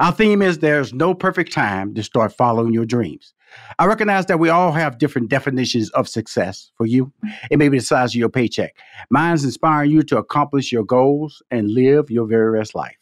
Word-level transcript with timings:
Our 0.00 0.12
theme 0.12 0.42
is 0.42 0.58
there's 0.58 0.92
no 0.92 1.14
perfect 1.14 1.52
time 1.52 1.94
to 1.94 2.02
start 2.02 2.32
following 2.32 2.72
your 2.72 2.86
dreams. 2.86 3.34
I 3.78 3.86
recognize 3.86 4.26
that 4.26 4.38
we 4.38 4.48
all 4.50 4.72
have 4.72 4.98
different 4.98 5.28
definitions 5.28 5.90
of 5.90 6.08
success. 6.08 6.70
For 6.76 6.86
you, 6.86 7.12
it 7.50 7.58
may 7.58 7.68
be 7.68 7.78
the 7.78 7.84
size 7.84 8.10
of 8.10 8.18
your 8.18 8.28
paycheck. 8.28 8.76
Mine's 9.10 9.44
inspiring 9.44 9.90
you 9.90 10.02
to 10.04 10.18
accomplish 10.18 10.70
your 10.70 10.84
goals 10.84 11.42
and 11.50 11.70
live 11.70 12.10
your 12.10 12.26
very 12.26 12.58
best 12.58 12.74
life. 12.74 12.96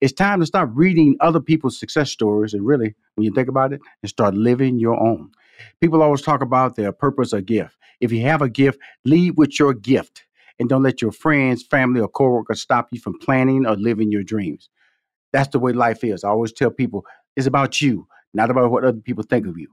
It's 0.00 0.12
time 0.12 0.40
to 0.40 0.46
stop 0.46 0.68
reading 0.72 1.16
other 1.20 1.40
people's 1.40 1.78
success 1.78 2.10
stories 2.10 2.52
and 2.52 2.66
really, 2.66 2.94
when 3.14 3.24
you 3.24 3.32
think 3.32 3.48
about 3.48 3.72
it, 3.72 3.80
and 4.02 4.10
start 4.10 4.34
living 4.34 4.78
your 4.78 5.00
own. 5.00 5.30
People 5.80 6.02
always 6.02 6.22
talk 6.22 6.42
about 6.42 6.76
their 6.76 6.92
purpose 6.92 7.32
or 7.32 7.40
gift. 7.40 7.76
If 8.00 8.12
you 8.12 8.22
have 8.22 8.42
a 8.42 8.48
gift, 8.48 8.80
lead 9.04 9.38
with 9.38 9.58
your 9.58 9.72
gift 9.72 10.24
and 10.58 10.68
don't 10.68 10.82
let 10.82 11.00
your 11.00 11.12
friends, 11.12 11.62
family, 11.64 12.00
or 12.00 12.08
coworkers 12.08 12.60
stop 12.60 12.88
you 12.92 13.00
from 13.00 13.18
planning 13.18 13.66
or 13.66 13.76
living 13.76 14.10
your 14.10 14.22
dreams. 14.22 14.68
That's 15.34 15.48
the 15.48 15.58
way 15.58 15.72
life 15.72 16.04
is. 16.04 16.22
I 16.22 16.28
always 16.28 16.52
tell 16.52 16.70
people 16.70 17.04
it's 17.34 17.48
about 17.48 17.80
you, 17.80 18.06
not 18.34 18.50
about 18.50 18.70
what 18.70 18.84
other 18.84 19.00
people 19.00 19.24
think 19.24 19.48
of 19.48 19.58
you. 19.58 19.66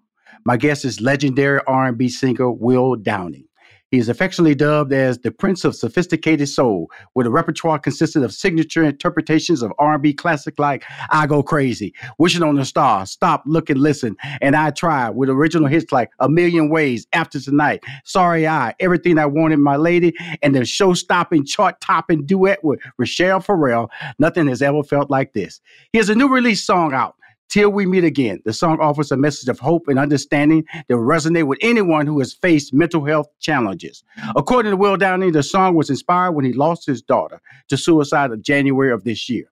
My 0.44 0.57
guest 0.57 0.83
is 0.85 0.99
legendary 0.99 1.61
R&B 1.67 2.09
singer 2.09 2.51
Will 2.51 2.95
Downing. 2.95 3.45
He 3.91 3.97
is 3.97 4.07
affectionately 4.07 4.56
dubbed 4.56 4.94
as 4.94 5.19
the 5.19 5.31
Prince 5.31 5.66
of 5.66 5.75
Sophisticated 5.75 6.47
Soul, 6.47 6.90
with 7.13 7.28
a 7.28 7.29
repertoire 7.29 7.78
consisting 7.78 8.24
of 8.24 8.34
signature 8.34 8.84
interpretations 8.84 9.62
of 9.62 9.74
R&B 9.79 10.13
classic 10.13 10.57
like 10.57 10.85
"I 11.09 11.28
Go 11.28 11.44
Crazy," 11.44 11.94
"Wishing 12.18 12.41
on 12.41 12.57
a 12.57 12.63
Star," 12.63 13.06
"Stop, 13.06 13.44
Look 13.46 13.69
and 13.69 13.81
Listen," 13.81 14.16
and 14.40 14.56
"I 14.56 14.72
Try," 14.72 15.09
with 15.09 15.29
original 15.29 15.68
hits 15.68 15.91
like 15.91 16.09
"A 16.19 16.29
Million 16.29 16.69
Ways," 16.69 17.06
"After 17.12 17.38
Tonight," 17.38 17.84
"Sorry 18.06 18.47
I," 18.47 18.74
"Everything 18.79 19.18
I 19.18 19.25
Wanted, 19.25 19.59
My 19.59 19.75
Lady," 19.75 20.16
and 20.41 20.56
the 20.56 20.63
show-stopping, 20.63 21.46
chart-topping 21.46 22.25
duet 22.25 22.63
with 22.63 22.79
Rachelle 22.97 23.44
Ferrell. 23.44 23.91
Nothing 24.18 24.47
has 24.47 24.62
ever 24.62 24.84
felt 24.84 25.09
like 25.09 25.34
this. 25.34 25.59
He 25.91 25.97
has 25.97 26.08
a 26.08 26.16
new 26.16 26.29
release 26.29 26.63
song 26.63 26.94
out 26.94 27.16
Till 27.51 27.69
we 27.69 27.85
meet 27.85 28.06
again, 28.06 28.41
the 28.45 28.53
song 28.53 28.79
offers 28.79 29.12
a 29.12 29.17
message 29.17 29.50
of 29.50 29.59
hope 29.59 29.89
and 29.89 30.00
understanding 30.00 30.63
that 30.88 30.95
will 30.95 31.03
resonate 31.03 31.47
with 31.47 31.59
anyone 31.62 32.07
who 32.07 32.17
has 32.19 32.34
faced 32.34 32.73
mental 32.73 33.03
health 33.03 33.28
challenges. 33.41 34.06
According 34.38 34.72
to 34.72 34.78
Will 34.78 34.95
Downing, 34.95 35.34
the 35.34 35.44
song 35.44 35.75
was 35.75 35.90
inspired 35.90 36.31
when 36.31 36.45
he 36.45 36.53
lost 36.53 36.85
his 36.85 37.01
daughter 37.01 37.41
to 37.67 37.75
suicide 37.75 38.31
in 38.31 38.41
January 38.41 38.90
of 38.90 39.03
this 39.03 39.29
year. 39.29 39.50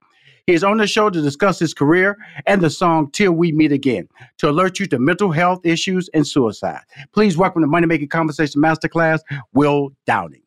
He 0.47 0.53
is 0.53 0.63
on 0.63 0.77
the 0.77 0.87
show 0.87 1.09
to 1.09 1.21
discuss 1.21 1.59
his 1.59 1.73
career 1.73 2.17
and 2.47 2.61
the 2.61 2.69
song 2.69 3.11
Till 3.11 3.33
We 3.33 3.51
Meet 3.51 3.73
Again 3.73 4.07
to 4.37 4.49
alert 4.49 4.79
you 4.79 4.85
to 4.87 4.97
mental 4.97 5.33
health 5.33 5.65
issues 5.65 6.09
and 6.13 6.25
suicide. 6.25 6.79
Please 7.11 7.35
welcome 7.37 7.61
to 7.63 7.67
Money 7.67 7.85
Making 7.85 8.07
Conversation 8.07 8.61
Masterclass, 8.61 9.19
Will 9.53 9.89
Downing. 10.07 10.43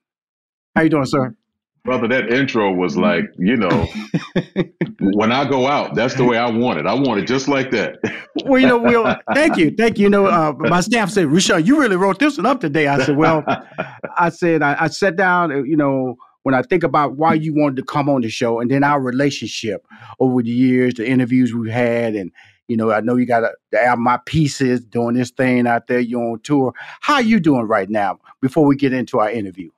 How 0.74 0.82
you 0.82 0.88
doing, 0.88 1.04
sir? 1.04 1.36
Brother, 1.84 2.06
that 2.08 2.32
intro 2.32 2.72
was 2.72 2.96
like, 2.96 3.24
you 3.38 3.56
know, 3.56 3.88
when 5.00 5.32
I 5.32 5.48
go 5.48 5.66
out, 5.66 5.96
that's 5.96 6.14
the 6.14 6.22
way 6.22 6.38
I 6.38 6.48
want 6.48 6.78
it. 6.78 6.86
I 6.86 6.94
want 6.94 7.20
it 7.20 7.26
just 7.26 7.48
like 7.48 7.72
that. 7.72 7.98
well, 8.44 8.60
you 8.60 8.68
know, 8.68 8.78
Will, 8.78 9.16
thank 9.34 9.56
you. 9.56 9.74
Thank 9.76 9.98
you. 9.98 10.04
You 10.04 10.10
know, 10.10 10.26
uh, 10.26 10.52
my 10.56 10.80
staff 10.80 11.10
said, 11.10 11.26
Rushion, 11.26 11.66
you 11.66 11.80
really 11.80 11.96
wrote 11.96 12.20
this 12.20 12.36
one 12.36 12.46
up 12.46 12.60
today. 12.60 12.86
I 12.86 13.04
said, 13.04 13.16
well, 13.16 13.42
I 14.16 14.28
said, 14.28 14.62
I, 14.62 14.76
I 14.84 14.88
sat 14.88 15.16
down, 15.16 15.50
uh, 15.50 15.62
you 15.62 15.76
know, 15.76 16.16
when 16.44 16.54
I 16.54 16.62
think 16.62 16.84
about 16.84 17.16
why 17.16 17.34
you 17.34 17.52
wanted 17.52 17.76
to 17.76 17.82
come 17.82 18.08
on 18.08 18.20
the 18.20 18.28
show 18.28 18.60
and 18.60 18.70
then 18.70 18.84
our 18.84 19.00
relationship 19.00 19.84
over 20.20 20.40
the 20.40 20.50
years, 20.50 20.94
the 20.94 21.08
interviews 21.08 21.52
we've 21.52 21.72
had, 21.72 22.14
and, 22.14 22.30
you 22.68 22.76
know, 22.76 22.92
I 22.92 23.00
know 23.00 23.16
you 23.16 23.26
got 23.26 23.42
the 23.72 23.84
album 23.84 24.04
My 24.04 24.18
Pieces 24.24 24.84
doing 24.84 25.16
this 25.16 25.30
thing 25.30 25.66
out 25.66 25.88
there, 25.88 25.98
you're 25.98 26.22
on 26.22 26.40
tour. 26.40 26.74
How 27.00 27.14
are 27.14 27.22
you 27.22 27.40
doing 27.40 27.66
right 27.66 27.90
now 27.90 28.20
before 28.40 28.66
we 28.66 28.76
get 28.76 28.92
into 28.92 29.18
our 29.18 29.30
interview? 29.30 29.70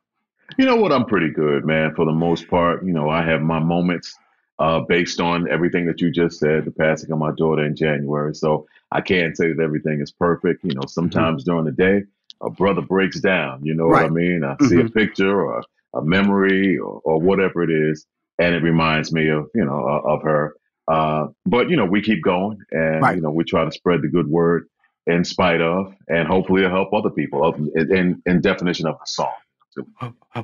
You 0.59 0.66
know 0.66 0.77
what? 0.77 0.93
I'm 0.93 1.05
pretty 1.05 1.31
good, 1.31 1.65
man. 1.65 1.94
For 1.94 2.05
the 2.05 2.12
most 2.12 2.49
part, 2.49 2.84
you 2.84 2.93
know, 2.93 3.09
I 3.09 3.25
have 3.25 3.43
my 3.43 3.59
moments 3.59 4.16
uh, 4.59 4.81
based 4.81 5.21
on 5.21 5.50
everything 5.50 5.87
that 5.87 6.00
you 6.00 6.10
just 6.10 6.38
said, 6.38 6.65
the 6.65 6.71
passing 6.71 7.10
of 7.10 7.19
my 7.19 7.32
daughter 7.32 7.65
in 7.65 7.75
January. 7.75 8.34
So 8.34 8.66
I 8.93 9.00
can't 9.00 9.37
say 9.37 9.53
that 9.53 9.62
everything 9.62 10.00
is 10.00 10.12
perfect. 10.12 10.65
You 10.65 10.75
know, 10.75 10.82
mm-hmm. 10.82 10.88
sometimes 10.88 11.43
mm-hmm. 11.43 11.50
during 11.50 11.65
the 11.65 11.72
day, 11.72 12.03
a 12.41 12.50
brother 12.50 12.82
breaks 12.82 13.21
down. 13.21 13.65
You 13.65 13.75
know 13.75 13.87
right. 13.87 14.03
what 14.03 14.12
I 14.12 14.15
mean? 14.15 14.44
I 14.44 14.53
mm-hmm. 14.55 14.66
see 14.66 14.77
a 14.77 14.78
mm-hmm. 14.81 14.99
picture 14.99 15.43
or 15.43 15.62
a 15.94 16.02
memory 16.02 16.79
or, 16.79 17.00
or, 17.05 17.20
whatever 17.20 17.62
it 17.62 17.70
is, 17.70 18.05
and 18.38 18.55
it 18.55 18.62
reminds 18.62 19.12
me 19.12 19.29
of 19.29 19.49
you 19.55 19.64
know 19.64 20.02
of 20.05 20.23
her. 20.23 20.56
Uh, 20.87 21.29
but 21.47 21.70
you 21.70 21.76
know, 21.76 21.87
we 21.87 22.02
keep 22.02 22.23
going, 22.23 22.58
and 22.70 23.02
right. 23.02 23.17
you 23.17 23.23
know, 23.23 23.31
we 23.31 23.44
try 23.44 23.64
to 23.64 23.73
spread 23.73 24.02
the 24.02 24.08
good 24.08 24.29
word 24.29 24.67
in 25.06 25.25
spite 25.25 25.61
of, 25.61 25.94
and 26.08 26.29
hopefully 26.29 26.62
it'll 26.62 26.75
help 26.75 26.93
other 26.93 27.11
people. 27.11 27.52
In, 27.75 28.23
in 28.26 28.40
definition 28.40 28.87
of 28.87 28.99
the 28.99 29.06
song. 29.06 29.32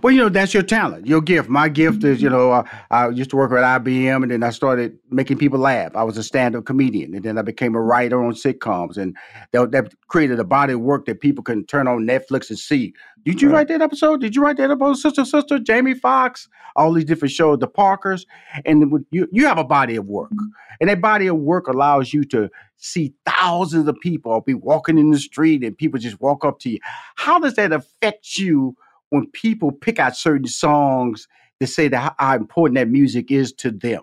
Well, 0.03 0.13
you 0.13 0.21
know, 0.21 0.29
that's 0.29 0.55
your 0.55 0.63
talent, 0.63 1.07
your 1.07 1.21
gift. 1.21 1.49
My 1.49 1.69
gift 1.69 2.05
is, 2.05 2.23
you 2.23 2.31
know, 2.31 2.53
uh, 2.53 2.63
I 2.91 3.09
used 3.09 3.31
to 3.31 3.37
work 3.37 3.51
at 3.53 3.83
IBM 3.83 4.23
and 4.23 4.31
then 4.31 4.43
I 4.43 4.51
started 4.51 4.99
making 5.11 5.39
people 5.39 5.59
laugh. 5.59 5.95
I 5.97 6.05
was 6.05 6.17
a 6.17 6.23
stand 6.23 6.55
up 6.55 6.65
comedian 6.65 7.15
and 7.15 7.25
then 7.25 7.39
I 7.39 7.43
became 7.43 7.75
a 7.75 7.81
writer 7.81 8.23
on 8.23 8.33
sitcoms 8.33 8.97
and 8.97 9.17
that, 9.53 9.73
that, 9.73 9.93
created 10.09 10.41
a 10.41 10.45
body 10.45 10.73
of 10.73 10.81
work 10.81 11.07
that 11.07 11.21
people 11.21 11.45
can 11.45 11.65
turn 11.67 11.87
on 11.87 12.01
Netflix 12.01 12.51
and 12.51 12.59
see. 12.59 12.93
Did 13.25 13.41
you 13.41 13.49
right. 13.49 13.59
write 13.59 13.69
that 13.69 13.83
episode? 13.83 14.21
Did 14.21 14.35
you 14.35 14.43
write 14.43 14.57
that 14.57 14.71
episode? 14.71 14.95
Sister, 14.95 15.25
Sister, 15.25 15.59
Jamie 15.59 15.95
Foxx, 15.95 16.49
all 16.75 16.93
these 16.93 17.05
different 17.05 17.33
shows, 17.33 17.59
The 17.59 17.69
Parkers. 17.69 18.27
And 18.65 19.05
you, 19.11 19.29
you 19.31 19.47
have 19.47 19.59
a 19.59 19.65
body 19.65 19.97
of 19.97 20.07
work. 20.07 20.33
And 20.81 20.89
that 20.89 21.01
body 21.01 21.27
of 21.27 21.37
work 21.37 21.69
allows 21.69 22.13
you 22.13 22.25
to 22.25 22.51
see 22.77 23.13
thousands 23.27 23.87
of 23.87 24.01
people 24.01 24.41
be 24.41 24.55
walking 24.55 24.99
in 24.99 25.11
the 25.11 25.19
street 25.19 25.63
and 25.63 25.77
people 25.77 26.01
just 26.01 26.21
walk 26.21 26.45
up 26.45 26.59
to 26.61 26.71
you. 26.71 26.79
How 27.17 27.39
does 27.39 27.55
that 27.55 27.73
affect 27.73 28.39
you? 28.39 28.77
When 29.11 29.27
people 29.29 29.71
pick 29.73 29.99
out 29.99 30.17
certain 30.17 30.47
songs 30.47 31.29
to 31.61 31.67
say 31.67 31.89
that 31.89 32.15
how 32.19 32.37
important 32.37 32.77
that 32.77 32.89
music 32.89 33.31
is 33.31 33.53
to 33.53 33.71
them? 33.71 34.03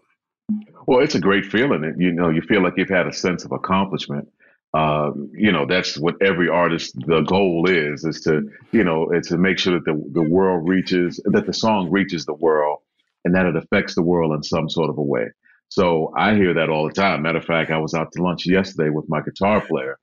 Well, 0.85 0.99
it's 0.99 1.15
a 1.15 1.19
great 1.19 1.45
feeling. 1.45 1.95
You 1.97 2.13
know, 2.13 2.29
you 2.29 2.41
feel 2.41 2.61
like 2.61 2.73
you've 2.77 2.89
had 2.89 3.07
a 3.07 3.13
sense 3.13 3.43
of 3.43 3.51
accomplishment. 3.51 4.29
Uh, 4.73 5.11
you 5.33 5.51
know, 5.51 5.65
that's 5.65 5.97
what 5.97 6.15
every 6.21 6.49
artist, 6.49 6.95
the 7.07 7.21
goal 7.21 7.67
is, 7.67 8.03
is 8.03 8.21
to, 8.21 8.47
you 8.71 8.83
know, 8.83 9.09
it's 9.11 9.29
to 9.29 9.37
make 9.37 9.57
sure 9.57 9.73
that 9.73 9.85
the, 9.85 10.01
the 10.13 10.21
world 10.21 10.67
reaches, 10.67 11.19
that 11.25 11.45
the 11.45 11.53
song 11.53 11.89
reaches 11.89 12.25
the 12.25 12.33
world 12.33 12.79
and 13.25 13.33
that 13.33 13.45
it 13.45 13.55
affects 13.55 13.95
the 13.95 14.03
world 14.03 14.33
in 14.33 14.43
some 14.43 14.69
sort 14.69 14.89
of 14.89 14.97
a 14.97 15.01
way. 15.01 15.25
So 15.69 16.13
I 16.15 16.35
hear 16.35 16.53
that 16.53 16.69
all 16.69 16.87
the 16.87 16.93
time. 16.93 17.23
Matter 17.23 17.39
of 17.39 17.45
fact, 17.45 17.71
I 17.71 17.79
was 17.79 17.93
out 17.93 18.11
to 18.13 18.21
lunch 18.21 18.45
yesterday 18.45 18.89
with 18.89 19.05
my 19.09 19.21
guitar 19.21 19.61
player 19.61 19.97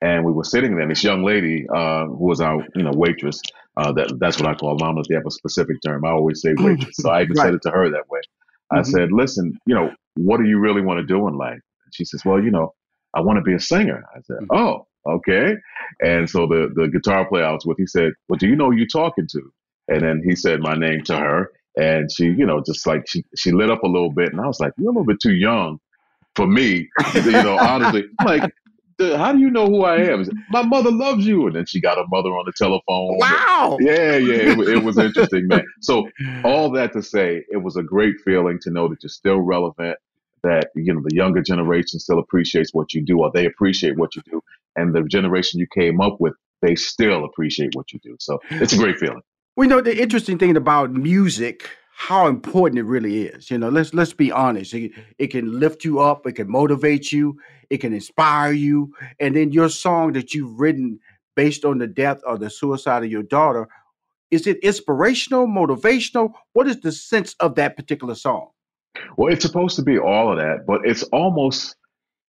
and 0.00 0.24
we 0.24 0.32
were 0.32 0.44
sitting 0.44 0.72
there 0.72 0.82
and 0.82 0.90
this 0.90 1.04
young 1.04 1.24
lady, 1.24 1.66
uh, 1.74 2.06
who 2.06 2.26
was 2.26 2.40
our, 2.40 2.66
you 2.74 2.82
know, 2.82 2.92
waitress, 2.94 3.42
uh, 3.76 3.92
that 3.92 4.18
that's 4.18 4.38
what 4.40 4.48
I 4.48 4.54
call 4.54 4.76
them. 4.76 4.96
They 5.08 5.14
have 5.14 5.26
a 5.26 5.30
specific 5.30 5.76
term. 5.84 6.04
I 6.04 6.10
always 6.10 6.42
say 6.42 6.54
waitress. 6.56 6.96
So 6.96 7.10
I 7.10 7.22
even 7.22 7.32
right. 7.36 7.44
said 7.44 7.54
it 7.54 7.62
to 7.62 7.70
her 7.70 7.90
that 7.90 8.08
way. 8.08 8.20
I 8.70 8.80
mm-hmm. 8.80 8.90
said, 8.90 9.12
listen, 9.12 9.58
you 9.66 9.74
know, 9.74 9.90
what 10.14 10.38
do 10.38 10.44
you 10.44 10.58
really 10.58 10.82
want 10.82 10.98
to 10.98 11.06
do 11.06 11.26
in 11.28 11.36
life? 11.36 11.52
And 11.52 11.94
she 11.94 12.04
says, 12.04 12.24
well, 12.24 12.42
you 12.42 12.50
know, 12.50 12.74
I 13.14 13.20
want 13.20 13.38
to 13.38 13.42
be 13.42 13.54
a 13.54 13.60
singer. 13.60 14.04
I 14.14 14.20
said, 14.22 14.38
mm-hmm. 14.42 14.56
oh, 14.56 14.86
okay. 15.08 15.54
And 16.00 16.28
so 16.28 16.46
the, 16.46 16.70
the 16.74 16.88
guitar 16.88 17.26
player 17.28 17.44
I 17.44 17.52
was 17.52 17.66
with, 17.66 17.78
he 17.78 17.86
said, 17.86 18.12
well, 18.28 18.38
do 18.38 18.46
you 18.46 18.56
know 18.56 18.66
who 18.66 18.76
you're 18.76 18.86
talking 18.86 19.26
to? 19.32 19.52
And 19.88 20.02
then 20.02 20.22
he 20.24 20.36
said 20.36 20.60
my 20.60 20.74
name 20.74 21.02
to 21.04 21.16
her. 21.16 21.50
And 21.76 22.10
she, 22.10 22.24
you 22.24 22.46
know, 22.46 22.62
just 22.64 22.86
like 22.86 23.08
she, 23.08 23.24
she 23.36 23.52
lit 23.52 23.70
up 23.70 23.82
a 23.82 23.88
little 23.88 24.12
bit. 24.12 24.32
And 24.32 24.40
I 24.40 24.46
was 24.46 24.60
like, 24.60 24.72
you're 24.76 24.90
a 24.90 24.92
little 24.92 25.06
bit 25.06 25.20
too 25.20 25.34
young 25.34 25.78
for 26.36 26.46
me, 26.46 26.88
you 27.14 27.32
know, 27.32 27.58
honestly. 27.58 28.04
like, 28.24 28.52
how 29.00 29.32
do 29.32 29.38
you 29.38 29.50
know 29.50 29.66
who 29.66 29.82
I 29.84 29.96
am? 29.96 30.24
My 30.50 30.62
mother 30.62 30.90
loves 30.90 31.26
you. 31.26 31.46
And 31.46 31.56
then 31.56 31.66
she 31.66 31.80
got 31.80 31.96
her 31.96 32.04
mother 32.08 32.30
on 32.30 32.44
the 32.46 32.52
telephone. 32.56 33.16
Wow. 33.18 33.78
yeah, 33.80 34.16
yeah. 34.16 34.52
It, 34.52 34.58
it, 34.68 34.84
was 34.84 34.98
interesting, 34.98 35.48
man. 35.48 35.64
So 35.80 36.08
all 36.44 36.70
that 36.72 36.92
to 36.92 37.02
say, 37.02 37.44
it 37.50 37.58
was 37.58 37.76
a 37.76 37.82
great 37.82 38.16
feeling 38.24 38.58
to 38.62 38.70
know 38.70 38.88
that 38.88 39.02
you're 39.02 39.10
still 39.10 39.40
relevant, 39.40 39.98
that, 40.42 40.70
you 40.74 40.94
know, 40.94 41.02
the 41.02 41.14
younger 41.14 41.42
generation 41.42 42.00
still 42.00 42.18
appreciates 42.18 42.74
what 42.74 42.94
you 42.94 43.02
do 43.02 43.20
or 43.20 43.30
they 43.32 43.46
appreciate 43.46 43.96
what 43.96 44.14
you 44.16 44.22
do. 44.30 44.42
And 44.76 44.94
the 44.94 45.02
generation 45.02 45.60
you 45.60 45.66
came 45.66 46.00
up 46.00 46.20
with, 46.20 46.34
they 46.62 46.74
still 46.74 47.24
appreciate 47.24 47.74
what 47.74 47.92
you 47.92 47.98
do. 48.02 48.16
So 48.20 48.40
it's 48.50 48.72
a 48.72 48.76
great 48.76 48.98
feeling. 48.98 49.22
We 49.56 49.66
know 49.66 49.80
the 49.80 50.00
interesting 50.00 50.38
thing 50.38 50.56
about 50.56 50.92
music 50.92 51.70
how 52.00 52.26
important 52.26 52.78
it 52.78 52.84
really 52.84 53.26
is. 53.26 53.50
You 53.50 53.58
know, 53.58 53.68
let's 53.68 53.92
let's 53.92 54.14
be 54.14 54.32
honest. 54.32 54.72
It, 54.72 54.92
it 55.18 55.26
can 55.26 55.60
lift 55.60 55.84
you 55.84 56.00
up, 56.00 56.26
it 56.26 56.32
can 56.32 56.50
motivate 56.50 57.12
you, 57.12 57.38
it 57.68 57.78
can 57.78 57.92
inspire 57.92 58.52
you, 58.52 58.94
and 59.20 59.36
then 59.36 59.52
your 59.52 59.68
song 59.68 60.14
that 60.14 60.32
you've 60.32 60.58
written 60.58 60.98
based 61.36 61.62
on 61.66 61.76
the 61.76 61.86
death 61.86 62.22
or 62.24 62.38
the 62.38 62.48
suicide 62.48 63.04
of 63.04 63.10
your 63.10 63.22
daughter, 63.22 63.68
is 64.30 64.46
it 64.46 64.56
inspirational, 64.60 65.46
motivational? 65.46 66.32
What 66.54 66.66
is 66.66 66.80
the 66.80 66.90
sense 66.90 67.36
of 67.38 67.54
that 67.56 67.76
particular 67.76 68.14
song? 68.14 68.48
Well, 69.18 69.30
it's 69.30 69.44
supposed 69.44 69.76
to 69.76 69.82
be 69.82 69.98
all 69.98 70.32
of 70.32 70.38
that, 70.38 70.64
but 70.66 70.80
it's 70.84 71.02
almost 71.12 71.76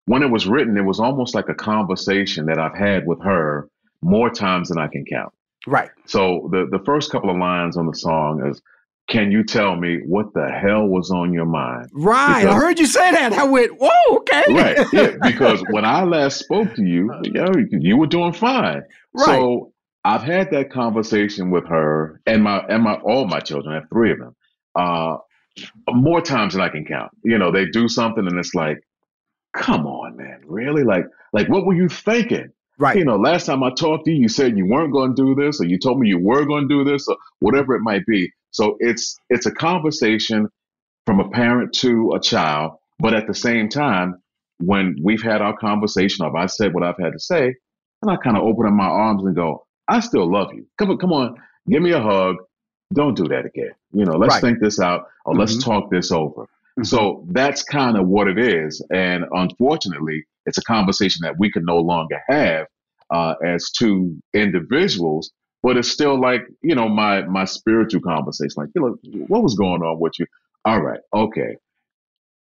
when 0.07 0.23
it 0.23 0.31
was 0.31 0.47
written, 0.47 0.79
it 0.79 0.87
was 0.87 0.99
almost 0.99 1.35
like 1.35 1.51
a 1.51 1.55
conversation 1.55 2.47
that 2.47 2.59
I've 2.59 2.77
had 2.77 3.07
with 3.07 3.23
her 3.23 3.69
more 4.01 4.31
times 4.31 4.71
than 4.71 4.79
I 4.79 4.87
can 4.87 5.05
count. 5.05 5.35
Right. 5.67 5.91
So 6.07 6.49
the 6.53 6.67
the 6.71 6.83
first 6.87 7.13
couple 7.13 7.29
of 7.29 7.37
lines 7.37 7.77
on 7.77 7.87
the 7.87 7.95
song 7.95 8.51
is 8.51 8.63
can 9.09 9.33
you 9.33 9.43
tell 9.43 9.75
me 9.75 10.01
what 10.05 10.35
the 10.35 10.49
hell 10.51 10.87
was 10.87 11.11
on 11.11 11.33
your 11.33 11.47
mind? 11.47 11.89
Right. 11.93 12.43
Because, 12.43 12.55
I 12.55 12.59
heard 12.59 12.79
you 12.79 12.87
say 12.87 13.11
that. 13.11 13.33
I 13.33 13.45
went, 13.45 13.73
whoa, 13.79 14.17
okay. 14.19 14.45
right. 14.51 14.87
Yeah. 14.93 15.17
Because 15.23 15.63
when 15.71 15.85
I 15.85 16.05
last 16.05 16.39
spoke 16.39 16.75
to 16.75 16.83
you, 16.83 17.13
you, 17.25 17.33
know, 17.33 17.53
you 17.71 17.97
were 17.97 18.07
doing 18.07 18.33
fine. 18.33 18.83
Right. 19.15 19.25
So 19.25 19.73
I've 20.05 20.23
had 20.23 20.51
that 20.51 20.71
conversation 20.71 21.51
with 21.51 21.67
her 21.69 22.21
and 22.27 22.43
my 22.43 22.59
and 22.69 22.83
my 22.83 22.95
all 22.95 23.27
my 23.27 23.41
children. 23.41 23.73
I 23.73 23.81
have 23.81 23.89
three 23.89 24.13
of 24.13 24.19
them. 24.19 24.37
Uh, 24.75 25.17
more 25.91 26.21
times 26.21 26.53
than 26.53 26.63
I 26.63 26.69
can 26.69 26.85
count. 26.85 27.11
You 27.25 27.39
know, 27.39 27.51
they 27.51 27.67
do 27.67 27.89
something 27.89 28.27
and 28.27 28.39
it's 28.39 28.55
like, 28.55 28.79
come 29.55 29.87
on, 29.87 30.17
man, 30.17 30.43
really? 30.47 30.85
Like, 30.85 31.07
like 31.33 31.49
what 31.49 31.67
were 31.67 31.75
you 31.75 31.89
thinking? 31.89 32.51
Right. 32.79 32.97
You 32.97 33.05
know, 33.05 33.17
last 33.17 33.47
time 33.47 33.63
I 33.65 33.71
talked 33.71 34.05
to 34.05 34.13
you, 34.13 34.23
you 34.23 34.29
said 34.29 34.57
you 34.57 34.67
weren't 34.67 34.93
going 34.93 35.17
to 35.17 35.23
do 35.23 35.35
this, 35.35 35.61
or 35.61 35.65
you 35.65 35.79
told 35.79 35.99
me 35.99 36.09
you 36.09 36.21
were 36.21 36.45
going 36.45 36.69
to 36.69 36.85
do 36.85 36.89
this, 36.89 37.09
or 37.09 37.17
whatever 37.41 37.75
it 37.75 37.81
might 37.81 38.07
be. 38.07 38.31
So 38.51 38.77
it's 38.81 39.17
it's 39.31 39.47
a 39.47 39.53
conversation 39.53 40.49
from 41.07 41.21
a 41.21 41.29
parent 41.31 41.73
to 41.73 42.13
a 42.15 42.21
child, 42.21 42.73
but 42.99 43.15
at 43.15 43.27
the 43.27 43.35
same 43.35 43.69
time, 43.69 44.21
when 44.59 44.97
we've 45.03 45.23
had 45.23 45.41
our 45.41 45.57
conversation, 45.57 46.25
or 46.25 46.37
I 46.37 46.47
said 46.47 46.75
what 46.75 46.83
I've 46.83 46.99
had 46.99 47.13
to 47.13 47.21
say, 47.21 47.55
and 48.03 48.11
I 48.11 48.17
kind 48.17 48.37
of 48.37 48.45
open 48.45 48.67
up 48.67 48.73
my 48.73 48.87
arms 48.87 49.25
and 49.25 49.35
go, 49.35 49.65
I 49.89 50.01
still 50.01 50.31
love 50.31 50.53
you. 50.55 50.67
Come 50.79 50.91
on, 50.91 50.99
come 50.99 51.13
on, 51.13 51.37
give 51.69 51.83
me 51.83 51.93
a 51.93 52.01
hug. 52.01 52.37
Don't 52.95 53.17
do 53.17 53.29
that 53.29 53.45
again. 53.45 53.73
You 53.93 54.05
know, 54.05 54.17
let's 54.17 54.35
right. 54.35 54.41
think 54.41 54.61
this 54.61 54.81
out 54.81 55.07
or 55.25 55.33
mm-hmm. 55.33 55.41
let's 55.41 55.63
talk 55.63 55.91
this 55.91 56.11
over. 56.11 56.43
Mm-hmm. 56.43 56.85
So 56.85 57.25
that's 57.31 57.63
kind 57.63 57.97
of 57.97 58.07
what 58.07 58.29
it 58.29 58.39
is. 58.39 58.85
And 58.93 59.25
unfortunately, 59.33 60.25
it's 60.47 60.59
a 60.59 60.63
conversation 60.63 61.21
that 61.23 61.39
we 61.39 61.51
can 61.51 61.65
no 61.65 61.79
longer 61.79 62.21
have 62.29 62.67
uh, 63.11 63.35
as 63.45 63.71
two 63.71 64.17
individuals 64.35 65.31
but 65.63 65.77
it's 65.77 65.89
still 65.89 66.21
like 66.21 66.43
you 66.63 66.75
know 66.75 66.89
my 66.89 67.23
my 67.23 67.45
spiritual 67.45 68.01
conversation 68.01 68.55
like 68.57 68.71
you 68.75 68.83
know 68.83 68.97
what 69.27 69.43
was 69.43 69.55
going 69.55 69.83
on 69.83 69.99
with 70.01 70.13
you? 70.19 70.27
All 70.65 70.81
right 70.81 71.01
okay. 71.15 71.57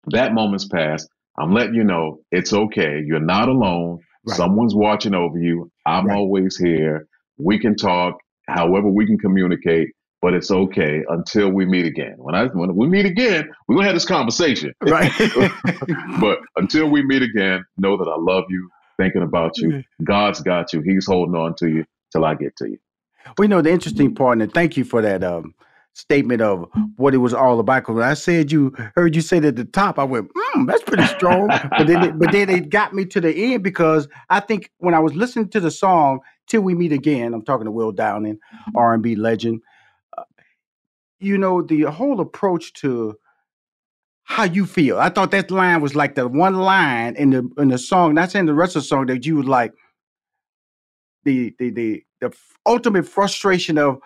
That 0.08 0.34
moment's 0.34 0.68
passed. 0.68 1.10
I'm 1.38 1.54
letting 1.54 1.74
you 1.74 1.84
know 1.84 2.20
it's 2.32 2.54
okay. 2.54 3.02
You're 3.06 3.20
not 3.20 3.50
alone. 3.50 4.00
Right. 4.28 4.38
someone's 4.38 4.74
watching 4.74 5.14
over 5.14 5.38
you. 5.38 5.72
I'm 5.86 6.08
right. 6.08 6.18
always 6.18 6.58
here. 6.58 7.08
We 7.38 7.60
can 7.60 7.76
talk 7.76 8.18
however 8.48 8.88
we 8.90 9.06
can 9.06 9.18
communicate 9.18 9.90
but 10.22 10.34
it's 10.34 10.50
okay 10.50 11.04
until 11.10 11.50
we 11.50 11.66
meet 11.66 11.86
again. 11.86 12.16
When 12.18 12.36
i 12.36 12.46
when 12.46 12.76
we 12.76 12.88
meet 12.88 13.06
again 13.06 13.50
we're 13.68 13.76
gonna 13.76 13.88
have 13.88 13.96
this 13.96 14.06
conversation. 14.06 14.74
Right. 14.82 15.12
But 16.20 16.40
until 16.56 16.90
we 16.90 17.04
meet 17.04 17.22
again 17.22 17.64
know 17.78 17.98
that 17.98 18.08
i 18.08 18.16
love 18.18 18.46
you 18.50 18.70
thinking 18.98 19.24
about 19.24 19.58
you. 19.58 19.70
Mm-hmm. 19.70 20.04
god's 20.04 20.42
got 20.42 20.74
you. 20.74 20.82
He's 20.82 21.06
holding 21.06 21.36
on 21.36 21.56
to 21.56 21.68
you 21.70 21.86
till 22.12 22.26
i 22.26 22.36
get 22.36 22.56
to 22.58 22.70
you 22.70 22.78
we 23.38 23.48
know 23.48 23.62
the 23.62 23.72
interesting 23.72 24.14
part, 24.16 24.42
and 24.42 24.54
thank 24.54 24.78
you 24.78 24.84
for 24.84 25.02
that 25.02 25.24
um, 25.24 25.54
statement 25.94 26.42
of 26.42 26.70
what 26.98 27.14
it 27.14 27.18
was 27.18 27.34
all 27.34 27.60
about. 27.60 27.82
Because 27.82 27.96
when 27.96 28.04
I 28.04 28.14
said 28.14 28.52
you 28.52 28.74
heard 28.96 29.16
you 29.16 29.22
say 29.22 29.38
it 29.38 29.46
at 29.46 29.56
the 29.56 29.66
top, 29.66 29.98
I 30.00 30.04
went, 30.04 30.32
mm, 30.34 30.68
"That's 30.68 30.84
pretty 30.84 31.06
strong." 31.08 31.48
but 31.48 31.88
then, 31.88 32.04
it, 32.04 32.20
but 32.20 32.32
then 32.32 32.50
it 32.50 32.70
got 32.70 32.94
me 32.94 33.06
to 33.06 33.22
the 33.22 33.54
end 33.54 33.64
because 33.64 34.08
I 34.30 34.40
think 34.40 34.72
when 34.78 34.94
I 34.94 35.00
was 35.00 35.16
listening 35.16 35.50
to 35.50 35.60
the 35.60 35.72
song 35.72 36.20
"Till 36.48 36.62
We 36.62 36.76
Meet 36.76 36.92
Again," 36.92 37.34
I'm 37.34 37.44
talking 37.44 37.66
to 37.66 37.72
Will 37.72 37.92
Downing, 37.92 38.40
R&B 38.76 39.16
legend. 39.16 39.62
Uh, 40.18 40.24
you 41.20 41.38
know 41.38 41.62
the 41.62 41.84
whole 41.84 42.20
approach 42.20 42.74
to 42.74 43.18
how 44.26 44.44
you 44.44 44.66
feel. 44.66 44.98
I 45.00 45.10
thought 45.10 45.32
that 45.32 45.52
line 45.52 45.82
was 45.82 45.96
like 45.96 46.16
the 46.16 46.28
one 46.28 46.56
line 46.56 47.16
in 47.16 47.30
the 47.30 47.50
in 47.58 47.70
the 47.70 47.78
song. 47.78 48.16
Not 48.16 48.32
saying 48.32 48.48
the 48.48 48.54
rest 48.54 48.76
of 48.76 48.82
the 48.82 48.88
song 48.88 49.06
that 49.08 49.26
you 49.26 49.38
was 49.38 49.46
like 49.46 49.74
the 51.24 51.56
the 51.60 51.70
the 51.70 52.04
the 52.30 52.38
ultimate 52.66 53.08
frustration 53.08 53.78
of 53.78 54.00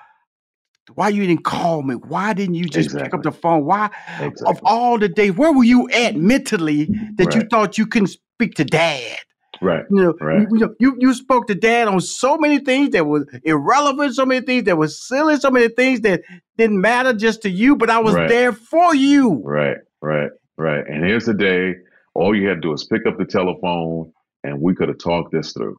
why 0.95 1.09
you 1.09 1.25
didn't 1.25 1.43
call 1.43 1.83
me? 1.83 1.95
Why 1.95 2.33
didn't 2.33 2.55
you 2.55 2.65
just 2.65 2.88
exactly. 2.88 3.07
pick 3.07 3.13
up 3.13 3.23
the 3.23 3.31
phone? 3.31 3.65
Why 3.65 3.89
exactly. 4.19 4.47
of 4.47 4.59
all 4.63 4.97
the 4.97 5.07
days, 5.07 5.33
where 5.33 5.53
were 5.53 5.63
you 5.63 5.89
at 5.89 6.15
mentally 6.15 6.85
that 7.17 7.25
right. 7.25 7.35
you 7.35 7.41
thought 7.49 7.77
you 7.77 7.85
couldn't 7.85 8.07
speak 8.07 8.55
to 8.55 8.65
dad? 8.65 9.17
Right. 9.61 9.83
You 9.89 10.03
know, 10.03 10.13
right. 10.21 10.47
You, 10.51 10.75
you, 10.79 10.97
you 10.99 11.13
spoke 11.13 11.47
to 11.47 11.55
dad 11.55 11.89
on 11.89 11.99
so 11.99 12.38
many 12.38 12.59
things 12.59 12.91
that 12.91 13.05
were 13.05 13.25
irrelevant, 13.43 14.15
so 14.15 14.25
many 14.25 14.45
things 14.45 14.63
that 14.63 14.77
were 14.77 14.88
silly, 14.88 15.38
so 15.38 15.51
many 15.51 15.67
things 15.67 16.01
that 16.01 16.21
didn't 16.57 16.79
matter 16.79 17.13
just 17.13 17.41
to 17.41 17.49
you, 17.49 17.75
but 17.75 17.89
I 17.89 17.99
was 17.99 18.15
right. 18.15 18.29
there 18.29 18.53
for 18.53 18.95
you. 18.95 19.41
Right, 19.43 19.77
right, 20.01 20.31
right. 20.57 20.88
And 20.88 21.03
here's 21.03 21.25
the 21.25 21.33
day. 21.33 21.75
All 22.15 22.35
you 22.35 22.47
had 22.47 22.55
to 22.55 22.61
do 22.61 22.73
is 22.73 22.85
pick 22.85 23.05
up 23.05 23.17
the 23.17 23.25
telephone 23.25 24.11
and 24.43 24.61
we 24.61 24.73
could 24.73 24.88
have 24.88 24.97
talked 24.97 25.31
this 25.31 25.51
through 25.53 25.77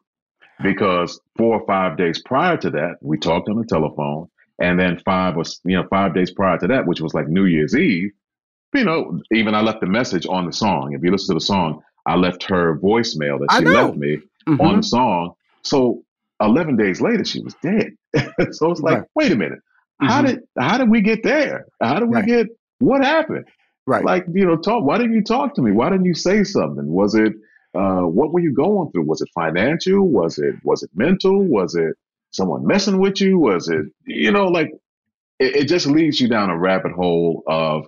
because 0.62 1.20
four 1.36 1.60
or 1.60 1.66
five 1.66 1.96
days 1.96 2.22
prior 2.22 2.56
to 2.58 2.70
that, 2.70 2.96
we 3.00 3.18
talked 3.18 3.48
on 3.48 3.58
the 3.58 3.66
telephone. 3.66 4.28
And 4.58 4.78
then 4.78 4.98
five 4.98 5.36
was, 5.36 5.60
you 5.64 5.76
know, 5.76 5.86
five 5.88 6.14
days 6.14 6.30
prior 6.30 6.58
to 6.58 6.66
that, 6.66 6.86
which 6.86 7.00
was 7.00 7.14
like 7.14 7.28
New 7.28 7.46
Year's 7.46 7.74
Eve, 7.74 8.12
you 8.74 8.84
know, 8.84 9.20
even 9.32 9.54
I 9.54 9.62
left 9.62 9.80
the 9.80 9.86
message 9.86 10.26
on 10.28 10.46
the 10.46 10.52
song. 10.52 10.92
If 10.92 11.02
you 11.02 11.10
listen 11.10 11.34
to 11.34 11.38
the 11.38 11.44
song, 11.44 11.82
I 12.06 12.16
left 12.16 12.44
her 12.44 12.78
voicemail 12.78 13.38
that 13.40 13.56
she 13.58 13.64
left 13.64 13.96
me 13.96 14.18
mm-hmm. 14.46 14.60
on 14.60 14.76
the 14.78 14.82
song. 14.82 15.34
So 15.62 16.02
11 16.40 16.76
days 16.76 17.00
later, 17.00 17.24
she 17.24 17.40
was 17.40 17.54
dead. 17.62 17.94
so 18.52 18.70
it's 18.70 18.80
like, 18.80 18.98
right. 18.98 19.08
wait 19.14 19.32
a 19.32 19.36
minute. 19.36 19.60
Mm-hmm. 20.02 20.06
How 20.06 20.22
did 20.22 20.40
how 20.58 20.78
did 20.78 20.88
we 20.88 21.02
get 21.02 21.22
there? 21.22 21.66
How 21.82 21.98
did 21.98 22.08
we 22.08 22.16
right. 22.16 22.26
get 22.26 22.46
what 22.78 23.04
happened? 23.04 23.46
Right. 23.86 24.04
Like, 24.04 24.24
you 24.32 24.46
know, 24.46 24.56
talk 24.56 24.84
why 24.84 24.98
didn't 24.98 25.14
you 25.14 25.22
talk 25.22 25.54
to 25.54 25.62
me? 25.62 25.72
Why 25.72 25.90
didn't 25.90 26.06
you 26.06 26.14
say 26.14 26.44
something? 26.44 26.86
Was 26.86 27.14
it 27.14 27.34
uh, 27.74 28.02
what 28.02 28.32
were 28.32 28.40
you 28.40 28.52
going 28.52 28.90
through? 28.90 29.04
Was 29.04 29.20
it 29.20 29.28
financial? 29.34 30.06
Was 30.06 30.38
it 30.38 30.54
was 30.64 30.82
it 30.82 30.90
mental? 30.94 31.42
Was 31.42 31.74
it 31.74 31.94
someone 32.30 32.66
messing 32.66 32.98
with 32.98 33.20
you? 33.20 33.38
Was 33.38 33.68
it 33.68 33.86
you 34.06 34.30
know 34.30 34.46
like 34.46 34.70
it, 35.38 35.56
it 35.56 35.64
just 35.68 35.86
leads 35.86 36.20
you 36.20 36.28
down 36.28 36.50
a 36.50 36.58
rabbit 36.58 36.92
hole 36.92 37.42
of 37.46 37.86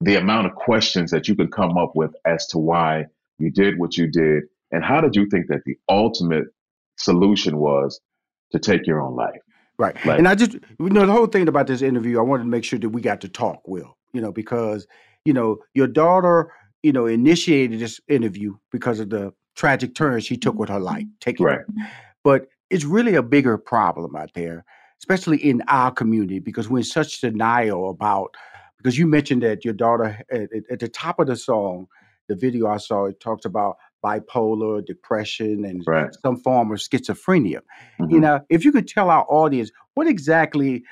the 0.00 0.16
amount 0.16 0.46
of 0.46 0.54
questions 0.54 1.10
that 1.10 1.28
you 1.28 1.34
can 1.34 1.50
come 1.50 1.76
up 1.76 1.92
with 1.94 2.14
as 2.24 2.46
to 2.48 2.58
why 2.58 3.04
you 3.38 3.50
did 3.50 3.78
what 3.78 3.96
you 3.96 4.06
did, 4.06 4.44
and 4.70 4.84
how 4.84 5.00
did 5.00 5.16
you 5.16 5.26
think 5.30 5.48
that 5.48 5.62
the 5.64 5.76
ultimate 5.88 6.44
solution 6.96 7.56
was 7.56 8.00
to 8.52 8.58
take 8.58 8.86
your 8.86 9.00
own 9.00 9.16
life? 9.16 9.40
Right. 9.78 9.96
Like- 10.04 10.18
and 10.18 10.28
I 10.28 10.34
just, 10.34 10.52
you 10.52 10.90
know, 10.90 11.06
the 11.06 11.12
whole 11.12 11.26
thing 11.26 11.48
about 11.48 11.66
this 11.66 11.80
interview, 11.82 12.18
I 12.18 12.22
wanted 12.22 12.44
to 12.44 12.50
make 12.50 12.64
sure 12.64 12.78
that 12.78 12.90
we 12.90 13.00
got 13.00 13.22
to 13.22 13.28
talk, 13.28 13.66
Will, 13.66 13.96
you 14.12 14.20
know, 14.20 14.30
because, 14.30 14.86
you 15.24 15.32
know, 15.32 15.58
your 15.74 15.86
daughter, 15.86 16.52
you 16.82 16.92
know, 16.92 17.06
initiated 17.06 17.80
this 17.80 18.00
interview 18.08 18.56
because 18.72 19.00
of 19.00 19.10
the 19.10 19.32
tragic 19.54 19.94
turn 19.94 20.20
she 20.20 20.36
took 20.36 20.56
with 20.58 20.68
her 20.68 20.80
life, 20.80 21.04
taking 21.20 21.46
Right. 21.46 21.60
But 22.24 22.48
it's 22.70 22.84
really 22.84 23.14
a 23.14 23.22
bigger 23.22 23.58
problem 23.58 24.14
out 24.16 24.30
there, 24.34 24.64
especially 24.98 25.38
in 25.38 25.62
our 25.68 25.90
community, 25.90 26.38
because 26.38 26.68
we're 26.68 26.78
in 26.78 26.84
such 26.84 27.20
denial 27.20 27.90
about, 27.90 28.34
because 28.78 28.98
you 28.98 29.06
mentioned 29.06 29.42
that 29.42 29.64
your 29.64 29.74
daughter, 29.74 30.18
at, 30.30 30.48
at- 30.70 30.78
the 30.80 30.88
top 30.88 31.18
of 31.18 31.26
the 31.26 31.36
song, 31.36 31.86
the 32.28 32.36
video 32.36 32.68
I 32.68 32.76
saw, 32.76 33.06
it 33.06 33.20
talks 33.20 33.44
about 33.44 33.76
bipolar, 34.04 34.84
depression, 34.84 35.64
and 35.64 35.82
Right. 35.86 36.14
some 36.22 36.36
form 36.36 36.72
of 36.72 36.78
schizophrenia 36.78 37.60
Mhm. 38.00 38.12
you 38.12 38.20
know 38.20 38.40
if 38.48 38.64
you 38.64 38.72
could 38.72 38.88
tell 38.88 39.10
our 39.10 39.26
audience 39.28 39.70
what 39.94 40.06
exactly 40.06 40.82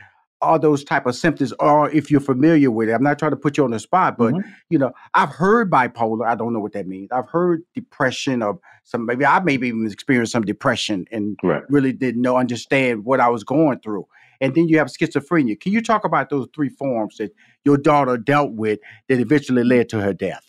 are 0.41 0.59
those 0.59 0.85
type 0.85 1.07
of 1.07 1.15
symptoms 1.17 1.53
or 1.59 1.91
if 1.91 2.11
you're 2.11 2.21
familiar 2.21 2.71
with 2.71 2.89
it 2.89 2.93
i'm 2.93 3.03
not 3.03 3.19
trying 3.19 3.31
to 3.33 3.37
put 3.37 3.57
you 3.57 3.65
on 3.65 3.71
the 3.71 3.79
spot 3.81 4.17
but 4.17 4.35
Mhm. 4.35 4.45
you 4.71 4.79
know 4.79 4.93
i've 5.15 5.31
heard 5.31 5.71
bipolar 5.71 6.27
i 6.27 6.35
don't 6.35 6.53
know 6.53 6.61
what 6.61 6.73
that 6.73 6.87
means 6.87 7.09
i've 7.13 7.29
heard 7.29 7.63
depression 7.75 8.43
or 8.43 8.59
some 8.85 9.05
maybe 9.07 9.25
i 9.25 9.41
maybe 9.41 9.69
even 9.69 9.87
experienced 9.87 10.33
some 10.33 10.45
depression 10.45 11.07
and 11.11 11.39
Right. 11.43 11.63
really 11.69 11.93
didn't 11.93 12.23
know 12.23 12.37
understand 12.37 13.05
what 13.05 13.21
i 13.21 13.29
was 13.29 13.43
going 13.45 13.81
through 13.81 14.07
and 14.41 14.55
then 14.55 14.69
you 14.69 14.79
have 14.79 14.89
schizophrenia 14.89 15.59
can 15.61 15.73
you 15.73 15.83
talk 15.83 16.05
about 16.05 16.31
those 16.31 16.47
three 16.55 16.69
forms 16.69 17.17
that 17.17 17.33
your 17.65 17.77
daughter 17.77 18.17
dealt 18.17 18.53
with 18.53 18.79
that 19.09 19.19
eventually 19.19 19.65
led 19.65 19.89
to 19.89 20.01
her 20.01 20.13
death 20.13 20.45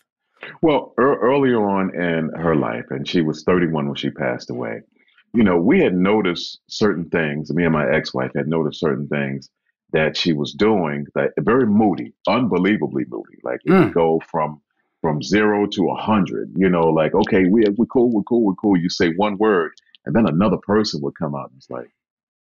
Well, 0.62 0.94
earlier 0.98 1.62
on 1.68 1.94
in 1.96 2.30
her 2.42 2.56
life, 2.56 2.86
and 2.92 3.06
she 3.08 3.22
was 3.22 3.44
31 3.44 3.88
when 3.88 3.96
she 3.96 4.10
passed 4.10 4.50
away, 4.50 4.82
you 5.34 5.44
know, 5.44 5.58
we 5.58 5.80
had 5.82 5.94
noticed 5.94 6.62
certain 6.68 7.10
things. 7.10 7.52
Me 7.54 7.64
and 7.66 7.74
my 7.74 7.86
ex 7.94 8.14
wife 8.14 8.32
had 8.36 8.48
noticed 8.48 8.80
certain 8.80 9.08
things 9.10 9.50
that 9.94 10.18
she 10.18 10.34
was 10.34 10.54
doing 10.54 11.08
that 11.16 11.32
very 11.40 11.68
moody, 11.68 12.14
unbelievably 12.28 13.06
moody. 13.10 13.40
Like 13.44 13.62
it 13.66 13.74
Mm. 13.74 13.80
would 13.80 13.94
go 13.94 14.22
from 14.32 14.62
from 15.02 15.24
zero 15.24 15.68
to 15.68 15.90
a 15.92 15.96
hundred, 15.96 16.52
you 16.58 16.70
know, 16.70 16.90
like, 16.90 17.16
okay, 17.16 17.46
we 17.52 17.64
we're 17.78 17.86
cool, 17.88 18.12
we're 18.12 18.24
cool, 18.24 18.46
we're 18.46 18.56
cool. 18.56 18.78
You 18.78 18.90
say 18.90 19.14
one 19.16 19.38
word, 19.38 19.72
and 20.06 20.16
then 20.16 20.28
another 20.28 20.58
person 20.58 21.02
would 21.04 21.16
come 21.18 21.36
out 21.36 21.50
and 21.52 21.58
it's 21.58 21.70
like, 21.70 21.88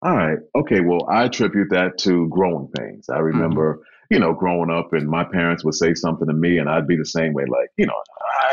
all 0.01 0.15
right, 0.15 0.39
okay, 0.55 0.79
well, 0.79 1.07
I 1.09 1.25
attribute 1.25 1.69
that 1.71 1.97
to 1.99 2.27
growing 2.29 2.69
pains. 2.77 3.09
I 3.09 3.19
remember, 3.19 3.81
you 4.09 4.19
know, 4.19 4.33
growing 4.33 4.71
up 4.71 4.93
and 4.93 5.09
my 5.09 5.25
parents 5.25 5.65
would 5.65 5.75
say 5.75 5.93
something 5.93 6.27
to 6.27 6.33
me 6.33 6.57
and 6.57 6.69
I'd 6.69 6.87
be 6.87 6.95
the 6.95 7.05
same 7.05 7.33
way, 7.33 7.43
like, 7.45 7.69
you 7.77 7.85
know, 7.85 7.95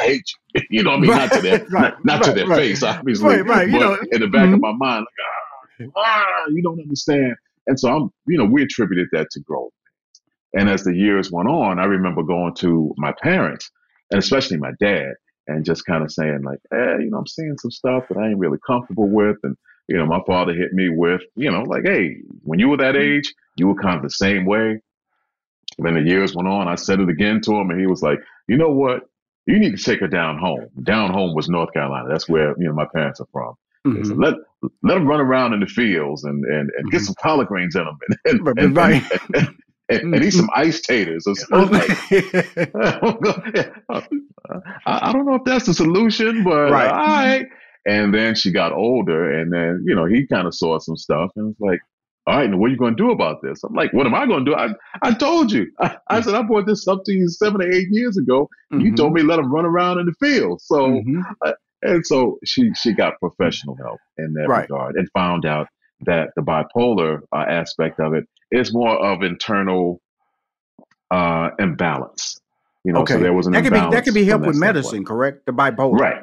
I 0.01 0.03
hate 0.07 0.25
you. 0.55 0.63
You 0.71 0.83
know 0.83 0.91
what 0.93 0.99
I 0.99 1.03
mean? 1.03 1.15
Not 1.15 1.33
to 1.33 1.41
their 1.43 1.61
Right, 1.71 1.95
not, 2.05 2.05
not 2.05 2.25
to 2.25 2.33
their 2.33 2.49
right. 2.49 2.49
face, 2.49 2.83
obviously. 2.83 3.39
Right, 3.39 3.47
right, 3.47 3.69
you 3.69 3.79
but 3.79 3.81
know, 3.81 3.99
in 4.11 4.21
the 4.23 4.29
back 4.29 4.53
mhm. 4.53 4.55
of 4.55 4.61
my 4.61 4.73
mind, 4.73 5.07
like, 5.07 5.27
ah, 5.97 6.01
ah, 6.01 6.47
you 6.51 6.63
don't 6.63 6.81
understand. 6.81 7.37
And 7.67 7.79
so 7.79 7.91
I'm, 7.91 8.11
you 8.27 8.39
know, 8.39 8.45
we 8.45 8.63
attributed 8.63 9.09
that 9.13 9.29
to 9.33 9.41
growth. 9.41 9.73
And 10.55 10.69
as 10.69 10.83
the 10.83 10.95
years 10.95 11.31
went 11.31 11.49
on, 11.49 11.79
I 11.79 11.85
remember 11.85 12.23
going 12.23 12.55
to 12.57 12.93
my 12.97 13.13
parents, 13.23 13.71
and 14.11 14.19
especially 14.19 14.57
my 14.57 14.73
dad, 14.81 15.15
and 15.47 15.65
just 15.65 15.87
kind 15.87 16.03
of 16.03 16.13
saying, 16.13 16.43
like, 16.43 16.59
eh, 16.73 16.99
you 16.99 17.11
know, 17.11 17.19
I'm 17.19 17.27
seeing 17.27 17.57
some 17.59 17.71
stuff 17.71 18.05
that 18.09 18.19
I 18.19 18.29
ain't 18.29 18.39
really 18.39 18.59
comfortable 18.67 19.09
with. 19.09 19.37
And, 19.43 19.57
you 19.89 19.97
know, 19.97 20.07
my 20.07 20.21
father 20.27 20.53
hit 20.53 20.73
me 20.73 20.89
with, 20.91 21.23
you 21.37 21.51
know, 21.51 21.63
like, 21.63 21.83
hey, 21.85 22.17
when 22.43 22.59
you 22.59 22.69
were 22.69 22.77
that 22.79 22.97
age, 22.97 23.33
you 23.57 23.69
were 23.69 23.75
kind 23.75 23.97
of 23.97 24.03
the 24.03 24.11
same 24.11 24.45
way. 24.45 24.81
And 25.79 25.87
then 25.87 25.95
the 25.95 26.03
years 26.03 26.35
went 26.35 26.49
on, 26.49 26.69
I 26.69 26.75
said 26.75 27.01
it 27.01 27.09
again 27.09 27.41
to 27.43 27.53
him, 27.53 27.71
and 27.71 27.81
he 27.81 27.87
was 27.87 28.03
like, 28.03 28.19
you 28.49 28.57
know 28.57 28.71
what? 28.71 29.03
You 29.47 29.59
need 29.59 29.77
to 29.77 29.83
take 29.83 30.01
her 30.01 30.09
down 30.09 30.39
home. 30.39 30.67
Down 30.83 31.13
home 31.13 31.35
was 31.35 31.49
North 31.49 31.73
Carolina. 31.73 32.09
That's 32.09 32.29
where, 32.29 32.55
you 32.59 32.67
know, 32.67 32.75
my 32.75 32.87
parents 32.95 33.21
are 33.21 33.29
from. 33.33 33.55
Mhm. 33.87 34.23
let 34.23 34.35
let 34.83 34.95
them 34.95 35.07
run 35.07 35.21
around 35.21 35.55
in 35.55 35.61
the 35.61 35.67
fields 35.67 36.25
and 36.25 36.45
and, 36.45 36.71
and 36.77 36.91
get 36.91 37.01
Mhm. 37.01 37.05
some 37.07 37.15
collard 37.23 37.49
greens 37.49 37.75
in 37.77 37.85
them 37.85 37.99
and 38.27 38.41
and, 38.41 38.59
and, 38.59 38.77
right. 38.77 39.03
and, 39.35 39.49
and, 39.89 40.15
and 40.15 40.25
eat 40.25 40.33
some 40.33 40.51
ice 40.55 40.81
taters. 40.83 41.27
or 41.27 41.35
something. 41.35 41.79
like, 42.11 43.73
I, 43.91 44.03
I 44.87 45.13
don't 45.13 45.27
know 45.27 45.35
if 45.35 45.45
that's 45.45 45.67
the 45.67 45.75
solution, 45.75 46.43
but 46.45 46.71
Right. 46.71 46.91
all 46.91 46.97
right. 46.97 47.47
And 47.87 48.13
then 48.15 48.35
she 48.35 48.53
got 48.53 48.73
older, 48.73 49.33
and 49.41 49.51
then 49.53 49.83
you 49.87 49.95
know 49.95 50.05
he 50.05 50.27
kind 50.27 50.47
of 50.47 50.55
saw 50.55 50.79
some 50.79 50.97
stuff, 50.97 51.31
and 51.37 51.47
was 51.47 51.57
like, 51.61 51.81
"All 52.27 52.37
right, 52.37 52.51
now 52.51 52.59
what 52.59 52.67
are 52.67 52.73
you 52.73 52.77
going 52.77 52.95
to 52.95 53.03
do 53.03 53.11
about 53.11 53.41
this?" 53.43 53.65
I'm 53.65 53.73
like, 53.75 53.91
"What 53.95 54.07
am 54.07 54.15
I 54.15 54.27
going 54.27 54.45
to 54.45 54.51
do? 54.51 54.55
I 54.55 54.69
I 55.03 55.15
told 55.15 55.51
you. 55.51 55.67
I, 55.81 55.97
I 56.09 56.21
said 56.21 56.35
I 56.35 56.43
brought 56.43 56.67
this 56.67 56.87
up 56.87 57.01
to 57.07 57.13
you 57.13 57.27
seven 57.29 57.63
or 57.63 57.73
eight 57.73 57.89
years 57.91 58.19
ago. 58.19 58.51
You 58.71 58.93
Mhm. 58.93 58.97
told 58.97 59.15
me 59.15 59.23
let 59.23 59.37
them 59.37 59.51
run 59.51 59.65
around 59.65 59.99
in 59.99 60.05
the 60.05 60.13
field. 60.21 60.61
So 60.61 60.89
Mhm. 60.91 61.23
And 61.83 62.05
so 62.07 62.39
she 62.45 62.73
she 62.75 62.93
got 62.93 63.19
professional 63.21 63.77
help 63.77 63.99
in 64.19 64.33
that 64.35 64.49
Right. 64.49 64.63
regard 64.63 64.97
and 64.97 65.09
found 65.15 65.45
out 65.47 65.69
that 66.07 66.31
the 66.37 66.43
bipolar 66.43 67.21
uh, 67.33 67.45
aspect 67.49 68.01
of 68.01 68.15
it 68.15 68.25
is 68.51 68.73
more 68.73 68.97
of 68.99 69.23
internal 69.23 70.01
uh, 71.11 71.51
imbalance. 71.59 72.41
You 72.85 72.93
know, 72.95 73.01
okay, 73.01 73.15
so 73.15 73.21
there 73.21 73.33
was 73.35 73.47
an 73.47 73.53
that 73.53 73.63
could 73.65 73.73
be 73.73 73.77
imbalance. 73.79 73.95
that 73.95 74.05
could 74.05 74.15
be 74.15 74.25
helped 74.25 74.47
with 74.47 74.57
medicine, 74.57 75.05
correct? 75.05 75.45
The 75.47 75.53
bipolar, 75.53 75.99
Right. 75.99 76.23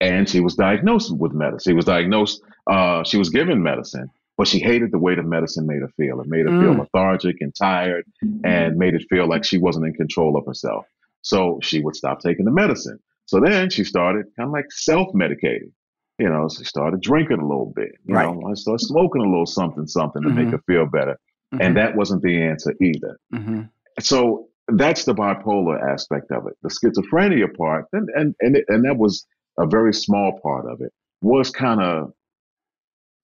And 0.00 0.28
she 0.28 0.40
was 0.40 0.54
diagnosed 0.54 1.16
with 1.16 1.32
medicine. 1.32 1.72
She 1.72 1.74
was 1.74 1.86
diagnosed. 1.86 2.42
Uh, 2.70 3.02
she 3.02 3.16
was 3.16 3.30
given 3.30 3.62
medicine, 3.62 4.08
but 4.36 4.46
she 4.46 4.58
hated 4.58 4.92
the 4.92 4.98
way 4.98 5.14
the 5.14 5.22
medicine 5.22 5.66
made 5.66 5.80
her 5.80 5.88
feel. 5.96 6.20
It 6.20 6.26
made 6.28 6.44
her 6.46 6.52
feel 6.60 6.74
Mm. 6.74 6.80
lethargic 6.80 7.36
and 7.40 7.54
tired, 7.54 8.04
and 8.44 8.76
made 8.76 8.94
it 8.94 9.04
feel 9.08 9.26
like 9.26 9.44
she 9.44 9.56
wasn't 9.58 9.86
in 9.86 9.94
control 9.94 10.36
of 10.36 10.44
herself. 10.46 10.84
So 11.22 11.58
she 11.62 11.80
would 11.80 11.96
stop 11.96 12.20
taking 12.20 12.44
the 12.44 12.50
medicine. 12.52 12.98
So 13.26 13.40
then 13.40 13.70
she 13.70 13.84
started 13.84 14.26
kind 14.36 14.48
of 14.48 14.52
like 14.52 14.66
self-medicating. 14.70 15.72
You 16.18 16.30
know, 16.30 16.48
she 16.48 16.64
started 16.64 17.00
drinking 17.02 17.38
a 17.40 17.46
little 17.46 17.72
bit. 17.76 17.92
You 18.06 18.14
Right. 18.14 18.26
know, 18.26 18.42
I 18.50 18.54
started 18.54 18.84
smoking 18.86 19.22
a 19.22 19.28
little 19.28 19.46
something, 19.46 19.86
something 19.86 20.22
to 20.22 20.30
make 20.30 20.48
Mhm. 20.48 20.52
her 20.52 20.60
feel 20.66 20.86
better. 20.86 21.18
And 21.60 21.76
that 21.76 21.96
wasn't 21.96 22.22
the 22.22 22.42
answer 22.42 22.74
either 22.80 23.18
hmm 23.32 23.62
so 24.00 24.48
that's 24.68 25.04
the 25.04 25.14
bipolar 25.14 25.80
aspect 25.92 26.30
of 26.32 26.46
it. 26.46 26.54
The 26.62 26.68
schizophrenia 26.68 27.54
part, 27.56 27.86
and 27.92 28.08
and 28.14 28.34
and, 28.40 28.56
it, 28.56 28.64
and 28.68 28.84
that 28.84 28.96
was 28.98 29.26
a 29.58 29.66
very 29.66 29.94
small 29.94 30.38
part 30.42 30.66
of 30.70 30.80
it, 30.80 30.92
was 31.22 31.50
kind 31.50 31.80
of 31.80 32.12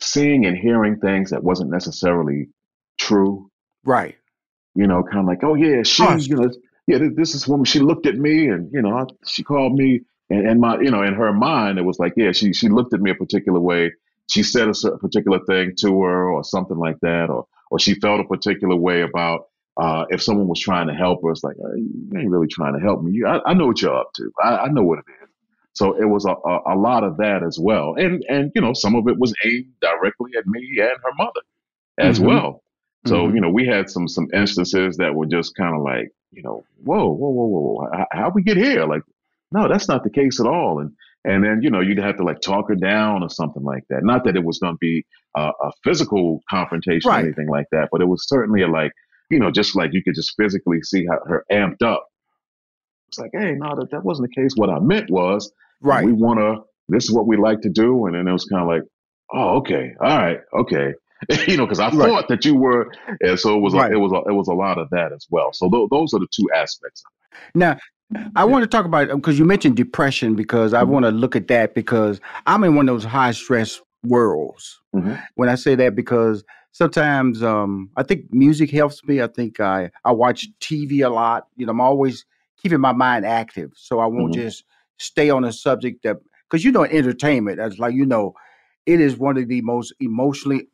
seeing 0.01 0.47
and 0.47 0.57
hearing 0.57 0.99
things 0.99 1.31
that 1.31 1.43
wasn't 1.43 1.71
necessarily 1.71 2.49
true. 2.99 3.51
right, 3.85 4.17
You 4.75 4.87
know, 4.87 5.03
kind 5.03 5.19
of 5.19 5.27
like, 5.27 5.45
oh 5.45 5.55
yeah, 5.55 5.83
she's 5.83 6.29
you 6.29 6.37
know, 6.37 6.51
yeah, 6.87 6.99
this, 7.15 7.35
is 7.35 7.47
woman. 7.49 7.65
She 7.65 7.79
looked 7.81 8.07
at 8.07 8.17
me, 8.17 8.49
and 8.49 8.71
you 8.73 8.83
know, 8.83 9.07
she 9.27 9.43
called 9.43 9.75
me, 9.75 10.01
and, 10.31 10.49
and 10.49 10.61
my, 10.61 10.81
you 10.81 10.91
know, 10.91 11.03
in 11.03 11.15
her 11.15 11.33
mind, 11.33 11.79
it 11.79 11.83
was 11.85 11.99
like, 11.99 12.15
yeah, 12.17 12.33
she 12.33 12.53
she 12.53 12.69
looked 12.69 12.95
at 12.95 13.01
me 13.01 13.11
a 13.11 13.15
particular 13.15 13.61
way. 13.61 13.93
She 14.31 14.43
said 14.43 14.69
a 14.69 14.75
certain 14.75 14.99
particular 14.99 15.41
thing 15.47 15.73
to 15.81 16.03
her, 16.03 16.31
or 16.31 16.45
something 16.45 16.77
like 16.79 16.99
that, 17.03 17.31
or 17.31 17.47
or 17.71 17.79
she 17.79 17.95
felt 17.95 18.21
a 18.21 18.25
particular 18.25 18.77
way 18.77 19.03
about 19.03 19.47
uh, 19.81 20.05
if 20.11 20.23
someone 20.23 20.49
was 20.49 20.61
trying 20.61 20.89
to 20.89 20.95
help 20.95 21.23
her. 21.25 21.31
It's 21.31 21.45
like 21.45 21.57
"Uh, 21.65 21.75
you 21.75 22.11
ain't 22.19 22.31
really 22.31 22.49
trying 22.49 22.75
to 22.75 22.81
help 22.81 23.03
me. 23.03 23.13
You, 23.13 23.27
I, 23.27 23.51
I 23.51 23.55
know 23.55 23.67
what 23.67 23.81
you're 23.81 23.97
up 23.97 24.11
to. 24.17 24.31
I, 24.43 24.57
I 24.59 24.69
know 24.69 24.83
what 24.83 24.99
it 24.99 25.05
is. 25.23 25.29
So 25.75 25.95
it 26.01 26.05
was 26.05 26.27
a, 26.27 26.31
a, 26.33 26.75
a 26.75 26.77
lot 26.77 27.03
of 27.05 27.17
that 27.19 27.43
as 27.43 27.59
well, 27.61 27.95
and 27.97 28.25
and 28.29 28.53
you 28.55 28.61
know, 28.61 28.73
some 28.75 28.95
of 28.95 29.09
it 29.09 29.19
was 29.19 29.35
aimed 29.45 29.73
directly 29.81 30.33
at 30.39 30.47
me 30.47 30.61
and 30.81 30.91
her 31.03 31.13
mother 31.17 31.41
as 31.99 32.19
Mhm. 32.19 32.25
well. 32.25 32.63
So 33.07 33.27
Mhm. 33.27 33.35
you 33.35 33.41
know, 33.41 33.51
we 33.51 33.67
had 33.67 33.91
some 33.91 34.07
some 34.09 34.29
instances 34.33 34.97
that 34.99 35.15
were 35.15 35.27
just 35.27 35.55
kind 35.57 35.75
of 35.75 35.83
like, 35.83 36.11
you 36.31 36.43
know, 36.43 36.65
whoa, 36.85 37.09
whoa, 37.11 37.31
whoa, 37.31 37.47
whoa, 37.47 37.89
how, 37.93 38.07
how 38.13 38.31
we 38.35 38.43
get 38.43 38.57
here? 38.57 38.85
Like, 38.85 39.03
no, 39.51 39.69
that's 39.69 39.89
not 39.89 40.05
the 40.05 40.11
case 40.11 40.41
at 40.41 40.47
all. 40.47 40.79
And 40.81 40.93
and 41.25 41.45
then 41.45 41.61
you 41.63 41.71
know, 41.71 41.81
you'd 41.81 41.99
have 41.99 42.17
to 42.19 42.25
like 42.25 42.41
talk 42.41 42.69
her 42.69 42.75
down 42.77 43.23
or 43.23 43.31
something 43.31 43.63
like 43.63 43.85
that. 43.91 44.05
Not 44.05 44.25
that 44.25 44.37
it 44.37 44.45
was 44.45 44.59
going 44.59 44.75
to 44.75 44.79
be 44.81 45.05
a, 45.37 45.51
a 45.63 45.73
physical 45.85 46.41
confrontation 46.49 47.09
Right. 47.09 47.23
or 47.23 47.27
anything 47.27 47.49
like 47.49 47.67
that, 47.73 47.89
but 47.93 48.01
it 48.01 48.07
was 48.07 48.29
certainly 48.29 48.63
a 48.63 48.69
like, 48.69 48.93
you 49.31 49.39
know, 49.39 49.51
just 49.51 49.75
like 49.77 49.93
you 49.93 50.03
could 50.03 50.15
just 50.15 50.35
physically 50.37 50.81
see 50.83 51.07
how 51.07 51.19
her 51.27 51.45
amped 51.51 51.83
up. 51.83 52.07
It's 53.09 53.19
like, 53.19 53.31
hey, 53.35 53.53
no, 53.53 53.75
that, 53.77 53.91
that 53.91 54.05
wasn't 54.05 54.31
the 54.31 54.41
case. 54.43 54.53
What 54.57 54.71
I 54.71 54.79
meant 54.79 55.11
was, 55.11 55.53
right. 55.83 56.05
we 56.05 56.13
want 56.13 56.39
to. 56.41 56.63
This 56.89 57.05
is 57.05 57.13
what 57.13 57.27
we 57.27 57.37
like 57.37 57.61
to 57.63 57.69
do, 57.71 58.07
and 58.07 58.15
then 58.15 58.27
it 58.27 58.33
was 58.33 58.45
kind 58.47 58.63
of 58.63 58.69
like, 58.69 58.83
oh, 59.33 59.59
okay, 59.59 59.93
all 60.01 60.17
right, 60.19 60.41
okay, 60.61 60.93
you 61.49 61.57
know, 61.57 61.67
because 61.67 61.81
I 61.81 61.89
Right. 61.91 62.09
thought 62.09 62.29
that 62.29 62.45
you 62.45 62.55
were, 62.55 62.93
and 63.21 63.39
so 63.39 63.57
it 63.57 63.61
was, 63.61 63.75
Right. 63.75 63.91
a, 63.93 63.95
it 63.95 63.99
was, 63.99 64.13
a, 64.13 64.31
it 64.31 64.35
was 64.35 64.49
a 64.49 64.55
lot 64.55 64.79
of 64.79 64.89
that 64.91 65.13
as 65.13 65.27
well. 65.31 65.53
So 65.53 65.69
th- 65.71 65.89
those 65.91 66.13
are 66.15 66.21
the 66.21 66.29
two 66.35 66.49
aspects. 66.55 67.03
Now, 67.55 67.79
I 68.37 68.45
want 68.45 68.63
to 68.63 68.67
talk 68.67 68.85
about 68.85 69.09
because 69.09 69.39
you 69.39 69.45
mentioned 69.45 69.77
depression 69.77 70.35
because 70.35 70.75
I 70.75 70.83
Mhm. 70.83 70.89
want 70.89 71.05
to 71.05 71.11
look 71.11 71.35
at 71.37 71.49
that 71.49 71.75
because 71.75 72.21
I'm 72.47 72.63
in 72.65 72.75
one 72.75 72.89
of 72.89 72.95
those 72.95 73.05
high 73.05 73.33
stress 73.33 73.81
worlds. 74.05 74.81
Mhm. 74.95 75.23
When 75.37 75.49
I 75.49 75.55
say 75.55 75.75
that, 75.77 75.95
because 75.95 76.45
sometimes 76.73 77.43
um, 77.43 77.91
I 77.97 78.03
think 78.03 78.27
music 78.33 78.71
helps 78.71 79.03
me. 79.05 79.23
I 79.23 79.29
think 79.29 79.61
I 79.61 79.91
I 80.05 80.13
watch 80.13 80.49
TV 80.61 81.01
a 81.01 81.09
lot. 81.09 81.47
You 81.57 81.67
know, 81.67 81.73
I'm 81.73 81.81
always 81.81 82.25
keeping 82.61 82.81
my 82.81 82.93
mind 82.93 83.25
active, 83.25 83.73
so 83.77 83.99
I 83.99 84.07
won't 84.07 84.33
Mhm. 84.33 84.43
just 84.43 84.65
stay 84.99 85.31
on 85.31 85.45
a 85.45 85.53
subject 85.53 86.03
that 86.03 86.19
because 86.51 86.65
you 86.65 86.73
know 86.73 86.85
entertainment. 86.85 87.57
That's 87.57 87.79
like 87.79 87.95
you 87.95 88.05
know, 88.05 88.35
it 88.85 89.01
is 89.01 89.17
one 89.17 89.39
of 89.39 89.49
the 89.49 89.63
most 89.63 89.95
emotionally 90.01 90.69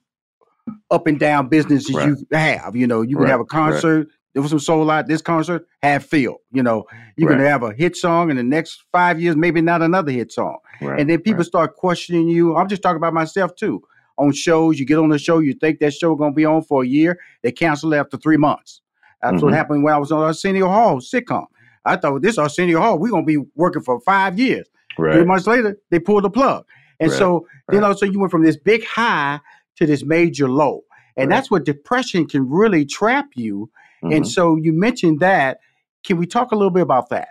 up 0.91 1.07
and 1.07 1.19
down 1.19 1.49
businesses 1.49 1.95
Right. 1.95 2.09
you 2.09 2.17
have. 2.33 2.77
You 2.77 2.87
know, 2.87 3.03
you 3.03 3.17
can 3.17 3.25
Right, 3.25 3.31
have 3.31 3.41
a 3.41 3.43
right. 3.43 3.49
concert. 3.49 4.09
There 4.35 4.43
was 4.43 4.51
some 4.51 4.61
soul 4.61 4.91
out. 4.91 5.07
This 5.09 5.23
concert 5.23 5.67
have 5.83 6.05
filled. 6.05 6.39
You 6.53 6.63
know, 6.63 6.85
you 7.17 7.27
can 7.27 7.39
Right. 7.39 7.47
have 7.47 7.63
a 7.63 7.73
hit 7.73 7.97
song 7.97 8.31
in 8.31 8.37
the 8.37 8.43
next 8.43 8.85
five 8.93 9.21
years, 9.21 9.37
maybe 9.37 9.61
not 9.61 9.83
another 9.83 10.13
hit 10.13 10.33
song. 10.33 10.59
Right, 10.81 11.01
And 11.01 11.11
then 11.11 11.21
people 11.21 11.39
right. 11.39 11.47
start 11.47 11.77
questioning 11.77 12.29
you. 12.29 12.57
I'm 12.57 12.69
just 12.69 12.83
talking 12.83 12.99
about 12.99 13.15
myself 13.15 13.55
too. 13.57 13.83
on 14.19 14.33
shows. 14.33 14.81
You 14.81 14.85
get 14.85 14.99
on 14.99 15.11
the 15.11 15.19
show, 15.19 15.39
you 15.39 15.55
think 15.55 15.79
that 15.79 15.95
show 15.95 16.17
going 16.17 16.33
to 16.33 16.35
be 16.35 16.45
on 16.45 16.61
for 16.63 16.83
a 16.83 16.87
year, 16.87 17.19
they 17.43 17.53
cancel 17.53 17.93
it 17.93 17.99
after 17.99 18.17
three 18.17 18.37
months. 18.37 18.81
That's 19.23 19.37
mm-hmm. 19.37 19.45
what 19.45 19.55
happened 19.55 19.85
when 19.85 19.95
I 19.95 19.99
was 19.99 20.11
on 20.11 20.23
Arsenio 20.23 20.67
Hall 20.67 20.97
sitcom. 20.99 21.47
I 21.85 21.97
thought 21.97 22.21
this 22.23 22.37
Arsenio 22.37 22.81
Hall, 22.81 22.99
we're 22.99 23.11
going 23.11 23.23
to 23.23 23.27
be 23.27 23.49
working 23.55 23.83
for 23.83 24.01
five 24.01 24.39
years. 24.39 24.67
Right. 24.99 25.15
Three 25.15 25.25
months 25.25 25.47
later, 25.47 25.79
they 25.91 26.01
pulled 26.01 26.25
the 26.25 26.31
plug. 26.31 26.65
And 27.01 27.11
right. 27.11 27.19
so, 27.19 27.47
right. 27.69 27.77
you 27.77 27.81
know, 27.81 27.93
so 27.95 28.07
you 28.07 28.19
went 28.19 28.33
from 28.33 28.43
this 28.43 28.57
big 28.57 28.85
high 28.85 29.39
to 29.79 29.87
this 29.87 30.05
major 30.05 30.49
low. 30.49 30.83
And 31.17 31.33
that's 31.33 31.51
what 31.51 31.65
depression 31.65 32.29
can 32.29 32.49
really 32.49 32.85
trap 32.85 33.27
you. 33.35 33.71
Mm-hmm. 34.05 34.15
And 34.15 34.29
so 34.29 34.57
you 34.57 34.73
mentioned 34.73 35.21
that. 35.21 35.59
Can 36.05 36.17
we 36.17 36.27
talk 36.27 36.53
a 36.53 36.55
little 36.55 36.71
bit 36.71 36.83
about 36.83 37.09
that? 37.11 37.31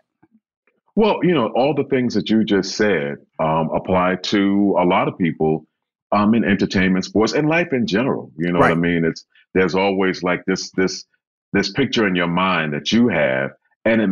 Well, 0.96 1.20
you 1.24 1.34
know, 1.34 1.48
all 1.56 1.74
the 1.74 1.86
things 1.86 2.14
that 2.16 2.30
you 2.30 2.44
just 2.44 2.76
said 2.76 3.18
um, 3.40 3.70
apply 3.74 4.16
to 4.24 4.76
a 4.78 4.84
lot 4.84 5.08
of 5.08 5.18
people 5.18 5.66
um, 6.12 6.34
in 6.34 6.44
entertainment, 6.44 7.06
sports, 7.06 7.34
and 7.34 7.48
life 7.48 7.72
in 7.72 7.86
general. 7.86 8.32
You 8.38 8.52
know 8.52 8.60
right. 8.60 8.70
what 8.70 8.78
I 8.78 8.82
mean? 8.82 9.06
It's 9.06 9.26
there's 9.54 9.76
always 9.76 10.24
like 10.24 10.44
this 10.46 10.72
this 10.72 11.06
this 11.54 11.72
picture 11.72 12.08
in 12.08 12.16
your 12.16 12.28
mind 12.28 12.74
that 12.74 12.92
you 12.92 13.08
have, 13.08 13.52
and 13.86 14.02
it. 14.02 14.10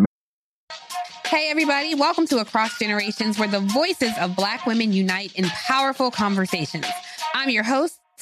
Hey, 1.25 1.49
everybody, 1.49 1.95
welcome 1.95 2.27
to 2.27 2.37
Across 2.37 2.79
Generations, 2.79 3.37
where 3.37 3.47
the 3.47 3.59
voices 3.59 4.13
of 4.19 4.35
Black 4.35 4.65
women 4.65 4.93
unite 4.93 5.33
in 5.35 5.45
powerful 5.45 6.11
conversations. 6.11 6.85
I'm 7.33 7.49
your 7.49 7.63
host, 7.63 7.99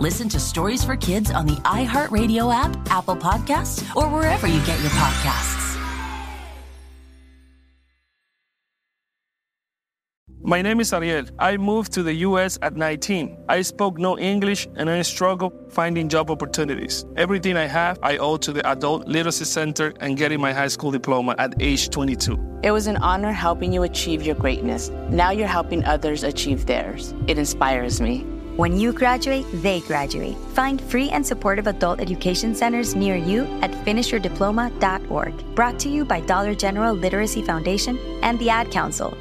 Listen 0.00 0.30
to 0.30 0.40
Stories 0.40 0.82
for 0.82 0.96
Kids 0.96 1.30
on 1.30 1.44
the 1.44 1.56
iHeartRadio 1.56 2.50
app, 2.50 2.74
Apple 2.90 3.16
Podcasts, 3.16 3.84
or 3.94 4.08
wherever 4.08 4.46
you 4.46 4.58
get 4.64 4.80
your 4.80 4.90
podcasts. 4.92 5.76
My 10.42 10.62
name 10.62 10.80
is 10.80 10.94
Ariel. 10.94 11.26
I 11.38 11.58
moved 11.58 11.92
to 11.92 12.02
the 12.02 12.14
US 12.14 12.58
at 12.62 12.76
19. 12.76 13.44
I 13.50 13.60
spoke 13.60 13.98
no 13.98 14.18
English 14.18 14.66
and 14.74 14.88
I 14.88 15.02
struggled 15.02 15.52
finding 15.70 16.08
job 16.08 16.30
opportunities. 16.30 17.04
Everything 17.18 17.58
I 17.58 17.66
have, 17.66 17.98
I 18.02 18.16
owe 18.16 18.38
to 18.38 18.54
the 18.54 18.66
Adult 18.66 19.06
Literacy 19.06 19.44
Center 19.44 19.92
and 20.00 20.16
getting 20.16 20.40
my 20.40 20.54
high 20.54 20.68
school 20.68 20.90
diploma 20.90 21.34
at 21.36 21.60
age 21.60 21.90
22. 21.90 22.38
It 22.62 22.70
was 22.70 22.86
an 22.86 22.96
honor 22.96 23.32
helping 23.32 23.70
you 23.70 23.82
achieve 23.82 24.22
your 24.22 24.36
greatness. 24.36 24.88
Now 25.10 25.30
you're 25.30 25.46
helping 25.46 25.84
others 25.84 26.24
achieve 26.24 26.64
theirs. 26.64 27.12
It 27.26 27.36
inspires 27.36 28.00
me. 28.00 28.24
When 28.60 28.78
you 28.78 28.92
graduate, 28.92 29.46
they 29.62 29.80
graduate. 29.80 30.36
Find 30.52 30.82
free 30.82 31.08
and 31.08 31.26
supportive 31.26 31.66
adult 31.66 31.98
education 31.98 32.54
centers 32.54 32.94
near 32.94 33.16
you 33.16 33.46
at 33.62 33.70
finishyourdiploma.org. 33.86 35.54
Brought 35.54 35.78
to 35.78 35.88
you 35.88 36.04
by 36.04 36.20
Dollar 36.20 36.54
General 36.54 36.92
Literacy 36.94 37.40
Foundation 37.40 37.98
and 38.22 38.38
the 38.38 38.50
Ad 38.50 38.70
Council. 38.70 39.16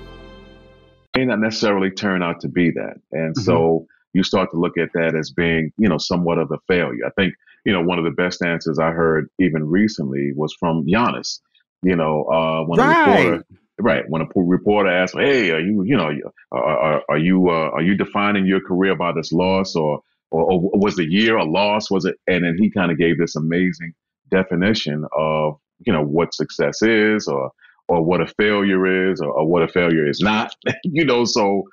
May 1.16 1.24
not 1.24 1.40
necessarily 1.40 1.90
turn 1.90 2.22
out 2.22 2.42
to 2.42 2.50
be 2.50 2.70
that. 2.72 2.96
And 3.14 3.34
mm-hmm. 3.34 3.44
so 3.46 3.88
you 4.12 4.24
start 4.24 4.52
to 4.52 4.58
look 4.58 4.78
at 4.78 4.90
that 4.94 5.16
as 5.16 5.32
being, 5.32 5.72
you 5.78 5.88
know, 5.88 5.98
somewhat 5.98 6.38
of 6.38 6.52
a 6.52 6.58
failure. 6.68 7.06
I 7.06 7.12
think, 7.12 7.34
you 7.64 7.72
know, 7.72 7.82
one 7.82 7.98
of 7.98 8.04
the 8.04 8.12
best 8.12 8.42
answers 8.42 8.78
I 8.78 8.92
heard 8.92 9.30
even 9.40 9.66
recently 9.66 10.34
was 10.36 10.54
from 10.60 10.86
Giannis. 10.86 11.40
You 11.82 11.96
know, 11.96 12.26
uh, 12.26 12.66
when 12.66 12.78
right. 12.82 13.08
a 13.08 13.32
reporter 13.32 13.46
Right. 13.82 14.04
When 14.10 14.22
a 14.22 14.26
reporter 14.36 14.90
asks, 14.90 15.16
"Hey, 15.18 15.52
are 15.52 15.60
you, 15.60 15.84
you 15.84 15.96
know, 15.96 16.12
are, 16.52 17.02
are 17.08 17.18
you, 17.18 17.50
uh, 17.50 17.72
are 17.74 17.82
you 17.82 17.96
defining 17.96 18.46
your 18.46 18.60
career 18.60 18.96
by 18.96 19.14
this 19.14 19.32
loss, 19.32 19.74
or, 19.76 20.02
or, 20.32 20.44
or 20.52 20.72
was 20.74 20.96
the 20.98 21.10
year 21.10 21.38
a 21.38 21.46
loss? 21.46 21.90
Was 21.90 22.04
it?" 22.04 22.16
And 22.28 22.44
then 22.44 22.58
he 22.58 22.70
kind 22.70 22.92
of 22.92 22.98
gave 22.98 23.18
this 23.18 23.38
amazing 23.38 23.94
definition 24.30 25.06
of, 25.18 25.60
you 25.86 25.94
know, 25.94 26.04
what 26.04 26.34
success 26.34 26.82
is, 26.82 27.28
or, 27.28 27.52
or 27.88 28.04
what 28.04 28.20
a 28.20 28.28
failure 28.28 29.12
is, 29.12 29.22
or, 29.22 29.32
or 29.32 29.48
what 29.48 29.64
a 29.64 29.68
failure 29.70 30.08
is 30.08 30.20
not. 30.20 30.54
you 30.84 31.06
know, 31.06 31.24
so, 31.24 31.64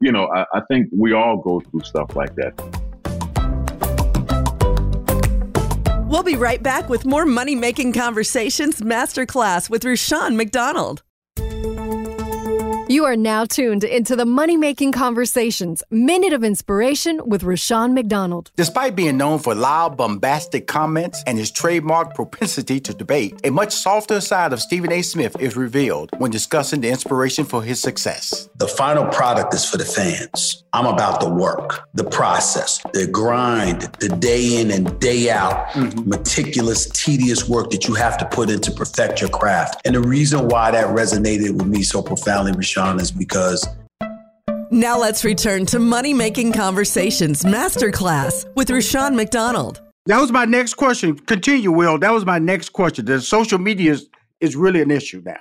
you 0.00 0.12
know, 0.12 0.28
I, 0.32 0.44
I 0.54 0.60
think 0.70 0.86
we 0.96 1.14
all 1.14 1.38
go 1.38 1.60
through 1.60 1.80
stuff 1.80 2.14
like 2.14 2.34
that. 2.36 2.54
We'll 6.08 6.22
be 6.22 6.36
right 6.36 6.62
back 6.62 6.88
with 6.88 7.04
more 7.04 7.26
money 7.26 7.56
making 7.56 7.92
conversations 7.92 8.80
masterclass 8.80 9.68
with 9.68 9.84
Rushion 9.84 10.36
McDonald. 10.36 11.02
You 12.88 13.04
are 13.04 13.16
now 13.16 13.44
tuned 13.44 13.82
into 13.82 14.14
the 14.14 14.24
Money 14.24 14.56
Making 14.56 14.92
Conversations 14.92 15.82
Minute 15.90 16.32
of 16.32 16.44
Inspiration 16.44 17.20
with 17.28 17.42
Rushion 17.42 17.94
McDonald. 17.94 18.52
Despite 18.54 18.94
being 18.94 19.16
known 19.16 19.40
for 19.40 19.56
loud, 19.56 19.96
bombastic 19.96 20.68
comments 20.68 21.20
and 21.26 21.36
his 21.36 21.50
trademark 21.50 22.14
propensity 22.14 22.78
to 22.78 22.94
debate, 22.94 23.40
a 23.42 23.50
much 23.50 23.72
softer 23.72 24.20
side 24.20 24.52
of 24.52 24.60
Stephen 24.60 24.92
A. 24.92 25.02
Smith 25.02 25.34
is 25.40 25.56
revealed 25.56 26.10
when 26.18 26.30
discussing 26.30 26.80
the 26.80 26.88
inspiration 26.88 27.44
for 27.44 27.60
his 27.60 27.82
success. 27.82 28.48
The 28.54 28.68
final 28.68 29.06
product 29.06 29.52
is 29.52 29.68
for 29.68 29.78
the 29.78 29.84
fans. 29.84 30.62
I'm 30.72 30.86
about 30.86 31.20
the 31.20 31.28
work, 31.30 31.88
the 31.94 32.04
process, 32.04 32.80
the 32.92 33.08
grind, 33.08 33.82
the 33.98 34.10
day 34.10 34.60
in 34.60 34.70
and 34.70 35.00
day 35.00 35.30
out, 35.30 35.68
mm-hmm. 35.70 36.08
meticulous, 36.08 36.88
tedious 36.90 37.48
work 37.48 37.70
that 37.70 37.88
you 37.88 37.94
have 37.94 38.16
to 38.18 38.26
put 38.26 38.48
in 38.48 38.60
to 38.60 38.70
perfect 38.70 39.20
your 39.20 39.30
craft. 39.30 39.80
And 39.84 39.96
the 39.96 40.02
reason 40.02 40.48
why 40.48 40.70
that 40.70 40.94
resonated 40.94 41.56
with 41.56 41.66
me 41.66 41.82
so 41.82 42.00
profoundly, 42.00 42.52
Rushion, 42.76 43.00
is 43.00 43.10
because 43.10 43.66
now 44.70 44.98
let's 44.98 45.24
return 45.24 45.64
to 45.66 45.78
Money 45.78 46.12
Making 46.12 46.52
Conversations 46.52 47.44
Masterclass 47.44 48.46
with 48.56 48.70
Rushion 48.70 49.14
McDonald. 49.14 49.80
That 50.06 50.20
was 50.20 50.30
my 50.30 50.44
next 50.44 50.74
question. 50.74 51.16
Continue, 51.16 51.72
Will. 51.72 51.98
That 51.98 52.12
was 52.12 52.24
my 52.24 52.38
next 52.38 52.70
question. 52.70 53.04
The 53.04 53.20
social 53.20 53.58
media 53.58 53.92
is, 53.92 54.08
is 54.40 54.56
really 54.56 54.82
an 54.82 54.90
issue 54.90 55.22
now. 55.24 55.38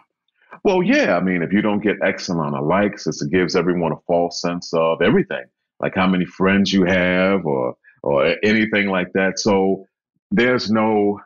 Well, 0.63 0.81
yeah. 0.81 1.17
I 1.17 1.21
mean, 1.21 1.43
if 1.43 1.51
you 1.51 1.61
don't 1.61 1.81
get 1.81 1.97
X 2.03 2.29
amount 2.29 2.55
of 2.55 2.65
likes, 2.65 3.05
it 3.05 3.15
gives 3.31 3.55
everyone 3.55 3.91
a 3.91 3.97
false 4.07 4.41
sense 4.41 4.73
of 4.73 5.01
everything, 5.01 5.43
like 5.79 5.93
how 5.95 6.07
many 6.07 6.25
friends 6.25 6.73
you 6.73 6.85
have 6.85 7.45
or 7.45 7.75
or 8.01 8.35
anything 8.43 8.87
like 8.87 9.11
that. 9.13 9.39
So 9.39 9.85
there's 10.31 10.71
no 10.71 11.19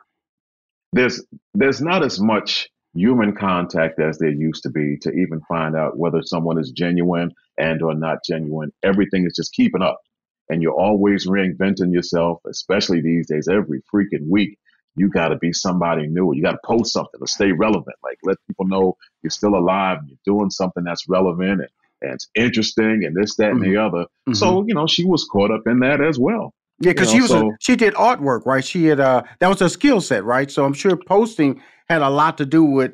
there's 0.92 1.22
there's 1.54 1.80
not 1.80 2.04
as 2.04 2.20
much 2.20 2.68
human 2.94 3.34
contact 3.34 4.00
as 4.00 4.18
there 4.18 4.30
used 4.30 4.62
to 4.64 4.70
be 4.70 4.96
to 5.02 5.10
even 5.12 5.40
find 5.48 5.76
out 5.76 5.98
whether 5.98 6.22
someone 6.22 6.58
is 6.58 6.70
genuine 6.72 7.32
and 7.58 7.82
or 7.82 7.94
not 7.94 8.18
genuine. 8.28 8.72
Everything 8.82 9.24
is 9.26 9.34
just 9.36 9.52
keeping 9.52 9.82
up. 9.82 10.00
and 10.48 10.62
you're 10.62 10.74
always 10.74 11.28
reinventing 11.28 11.92
yourself, 11.92 12.40
especially 12.48 13.00
these 13.00 13.28
days, 13.28 13.46
every 13.48 13.80
freaking 13.94 14.28
week. 14.28 14.58
You 14.96 15.08
got 15.08 15.28
to 15.28 15.36
be 15.36 15.52
somebody 15.52 16.08
new. 16.08 16.34
You 16.34 16.42
got 16.42 16.52
to 16.52 16.58
post 16.64 16.92
something 16.92 17.20
to 17.20 17.26
stay 17.28 17.52
relevant. 17.52 17.94
Like 18.02 18.18
let 18.24 18.36
people 18.48 18.66
know 18.66 18.96
you're 19.22 19.30
still 19.30 19.54
alive 19.54 19.98
and 20.00 20.08
you're 20.08 20.18
doing 20.36 20.50
something 20.50 20.82
that's 20.82 21.08
relevant 21.08 21.60
and, 21.60 21.68
and 22.02 22.12
it's 22.14 22.28
interesting 22.34 23.04
and 23.04 23.14
this, 23.14 23.36
that, 23.36 23.52
and 23.52 23.62
the 23.62 23.76
other. 23.76 24.06
So 24.34 24.64
you 24.66 24.74
know, 24.74 24.88
she 24.88 25.04
was 25.04 25.24
caught 25.30 25.52
up 25.52 25.62
in 25.66 25.78
that 25.80 26.00
as 26.00 26.18
well. 26.18 26.52
Yeah, 26.80 26.92
because 26.92 27.12
You 27.12 27.18
she 27.18 27.22
was 27.22 27.30
so- 27.30 27.50
a, 27.50 27.56
she 27.60 27.76
did 27.76 27.94
artwork, 27.94 28.44
right? 28.46 28.64
She 28.64 28.86
had 28.86 28.98
uh 28.98 29.22
that 29.38 29.46
was 29.48 29.60
her 29.60 29.68
skill 29.68 30.00
set, 30.00 30.24
right? 30.24 30.50
So 30.50 30.64
I'm 30.64 30.72
sure 30.74 30.96
posting 30.96 31.62
had 31.90 32.02
a 32.02 32.08
lot 32.08 32.38
to 32.38 32.46
do 32.46 32.62
with 32.64 32.92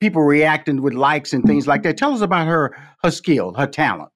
people 0.00 0.22
reacting 0.22 0.82
with 0.82 0.94
likes 0.94 1.32
and 1.32 1.44
things 1.44 1.66
like 1.68 1.82
that. 1.84 1.96
Tell 1.96 2.12
us 2.12 2.20
about 2.20 2.46
her 2.48 2.76
her 3.04 3.10
skill, 3.10 3.54
her 3.54 3.66
talent. 3.66 4.10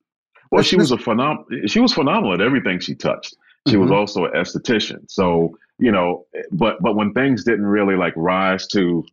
Well, 0.51 0.63
she 0.63 0.77
was 0.77 0.91
a 0.93 0.97
phenom- 0.97 1.45
She 1.67 1.81
was 1.81 1.93
phenomenal 1.95 2.35
at 2.35 2.41
everything 2.41 2.81
she 2.81 2.95
touched. 2.95 3.37
She 3.69 3.77
was 3.77 3.91
Mhm. 3.91 3.95
also 3.97 4.25
an 4.27 4.33
esthetician. 4.33 5.09
So 5.09 5.57
you 5.79 5.91
know, 5.93 6.25
but 6.53 6.81
but 6.83 6.95
when 6.97 7.13
things 7.13 7.45
didn't 7.45 7.67
really 7.67 7.97
like 7.97 8.13
rise 8.17 8.67
to, 8.69 9.05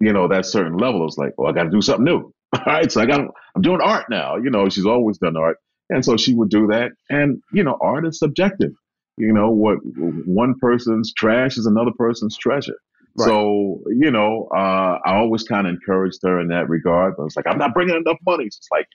you 0.00 0.12
know, 0.12 0.28
that 0.28 0.44
certain 0.46 0.76
level, 0.76 1.00
it 1.02 1.04
was 1.04 1.18
like, 1.18 1.32
well, 1.38 1.50
I 1.50 1.52
got 1.54 1.64
to 1.64 1.70
do 1.70 1.80
something 1.80 2.04
new. 2.04 2.32
All 2.54 2.62
right, 2.66 2.90
so 2.90 3.00
I 3.00 3.06
got 3.06 3.20
I'm 3.54 3.62
doing 3.62 3.80
art 3.82 4.06
now. 4.10 4.36
You 4.36 4.50
know, 4.50 4.68
she's 4.68 4.86
always 4.86 5.18
done 5.18 5.36
art, 5.36 5.58
and 5.90 6.04
so 6.04 6.16
she 6.16 6.34
would 6.34 6.48
do 6.50 6.66
that. 6.68 6.92
And 7.10 7.42
you 7.52 7.62
know, 7.64 7.76
art 7.82 8.06
is 8.06 8.18
subjective. 8.18 8.72
You 9.18 9.32
know, 9.32 9.50
what 9.50 9.78
one 10.26 10.54
person's 10.58 11.12
trash 11.14 11.58
is 11.58 11.66
another 11.66 11.92
person's 11.98 12.36
treasure. 12.38 12.76
Right. 13.16 13.26
So 13.26 13.82
you 13.88 14.10
know, 14.10 14.48
uh, 14.54 14.98
I 15.04 15.16
always 15.16 15.42
kind 15.42 15.66
of 15.66 15.74
encouraged 15.74 16.20
her 16.22 16.40
in 16.40 16.48
that 16.48 16.68
regard. 16.68 17.14
But 17.16 17.24
was 17.24 17.36
like 17.36 17.46
I'm 17.46 17.58
not 17.58 17.74
bringing 17.74 17.96
enough 17.96 18.18
money. 18.26 18.44
It's 18.44 18.68
like 18.70 18.86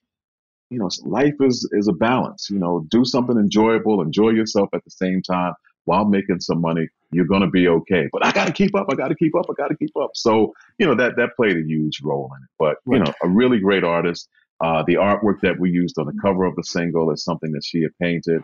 you 0.70 0.80
know, 0.80 0.90
life 1.06 1.36
is 1.40 1.70
is 1.74 1.88
a 1.88 1.94
balance. 1.94 2.50
You 2.50 2.60
know, 2.60 2.86
do 2.90 3.06
something 3.06 3.38
enjoyable, 3.38 4.02
enjoy 4.02 4.30
yourself 4.30 4.70
at 4.74 4.84
the 4.84 4.92
same 4.92 5.22
time 5.22 5.54
while 5.86 6.06
making 6.06 6.40
some 6.40 6.62
money. 6.62 6.88
You're 7.12 7.28
gonna 7.28 7.50
be 7.50 7.68
okay. 7.68 8.10
But 8.12 8.26
I 8.26 8.32
got 8.32 8.48
to 8.48 8.54
keep 8.54 8.76
up. 8.76 8.88
I 8.90 8.96
got 8.96 9.10
to 9.10 9.16
keep 9.16 9.36
up. 9.36 9.46
I 9.50 9.54
got 9.54 9.70
to 9.70 9.78
keep 9.78 9.96
up. 9.96 10.12
So 10.16 10.54
you 10.80 10.86
know 10.88 10.96
that 10.96 11.16
that 11.18 11.36
played 11.36 11.56
a 11.56 11.64
huge 11.64 12.02
role 12.04 12.32
in 12.36 12.44
it. 12.44 12.50
But 12.58 12.78
you 12.92 13.00
know, 13.00 13.14
a 13.24 13.30
really 13.30 13.60
great 13.60 13.84
artist. 13.84 14.28
Uh, 14.60 14.84
the 14.88 14.96
artwork 14.96 15.40
that 15.44 15.60
we 15.60 15.70
used 15.70 16.00
on 16.00 16.08
the 16.08 16.20
cover 16.20 16.44
of 16.44 16.56
the 16.56 16.64
single 16.64 17.12
is 17.12 17.24
something 17.24 17.52
that 17.52 17.64
she 17.64 17.84
had 17.84 17.92
painted. 18.02 18.42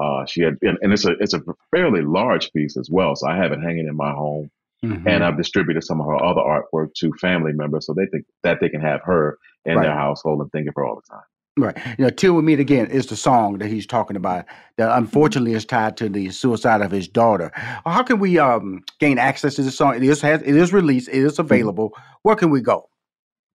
Uh, 0.00 0.24
she 0.24 0.40
had, 0.40 0.56
and, 0.62 0.78
and 0.80 0.92
it's 0.92 1.04
a 1.04 1.12
it's 1.20 1.34
a 1.34 1.42
fairly 1.70 2.00
large 2.00 2.50
piece 2.52 2.78
as 2.78 2.88
well. 2.90 3.14
So 3.14 3.28
I 3.28 3.36
have 3.36 3.52
it 3.52 3.60
hanging 3.60 3.86
in 3.86 3.94
my 3.94 4.10
home 4.10 4.50
Mhm. 4.84 5.06
and 5.06 5.22
I've 5.24 5.36
distributed 5.36 5.82
some 5.84 6.00
of 6.00 6.06
her 6.06 6.22
other 6.22 6.40
artwork 6.40 6.94
to 6.94 7.12
family 7.20 7.52
members 7.52 7.86
so 7.86 7.92
they 7.92 8.06
think 8.06 8.24
that 8.42 8.60
they 8.60 8.68
can 8.70 8.80
have 8.80 9.00
her 9.04 9.36
in 9.66 9.76
Right. 9.76 9.82
their 9.84 9.94
household 9.94 10.40
and 10.40 10.50
think 10.52 10.68
of 10.68 10.74
her 10.76 10.86
all 10.86 10.96
the 10.96 11.02
time. 11.14 11.24
Right. 11.58 11.76
You 11.98 12.04
know, 12.04 12.10
Till 12.10 12.34
We 12.34 12.42
Meet 12.42 12.60
Again 12.60 12.86
is 12.86 13.06
the 13.06 13.16
song 13.16 13.58
that 13.58 13.66
he's 13.68 13.86
talking 13.86 14.16
about 14.16 14.46
that 14.78 14.96
unfortunately 14.96 15.52
is 15.52 15.66
tied 15.66 15.96
to 15.98 16.08
the 16.08 16.30
suicide 16.30 16.80
of 16.80 16.90
his 16.90 17.08
daughter. 17.08 17.50
How 17.54 18.02
can 18.02 18.18
we 18.20 18.38
um, 18.38 18.82
gain 19.00 19.18
access 19.18 19.56
to 19.56 19.62
the 19.62 19.70
song? 19.70 19.96
It 19.96 20.02
is 20.02 20.22
has 20.22 20.40
it 20.42 20.56
is 20.56 20.72
released, 20.72 21.08
it 21.08 21.16
is 21.16 21.38
available. 21.38 21.92
Where 22.22 22.36
can 22.36 22.50
we 22.50 22.62
go? 22.62 22.88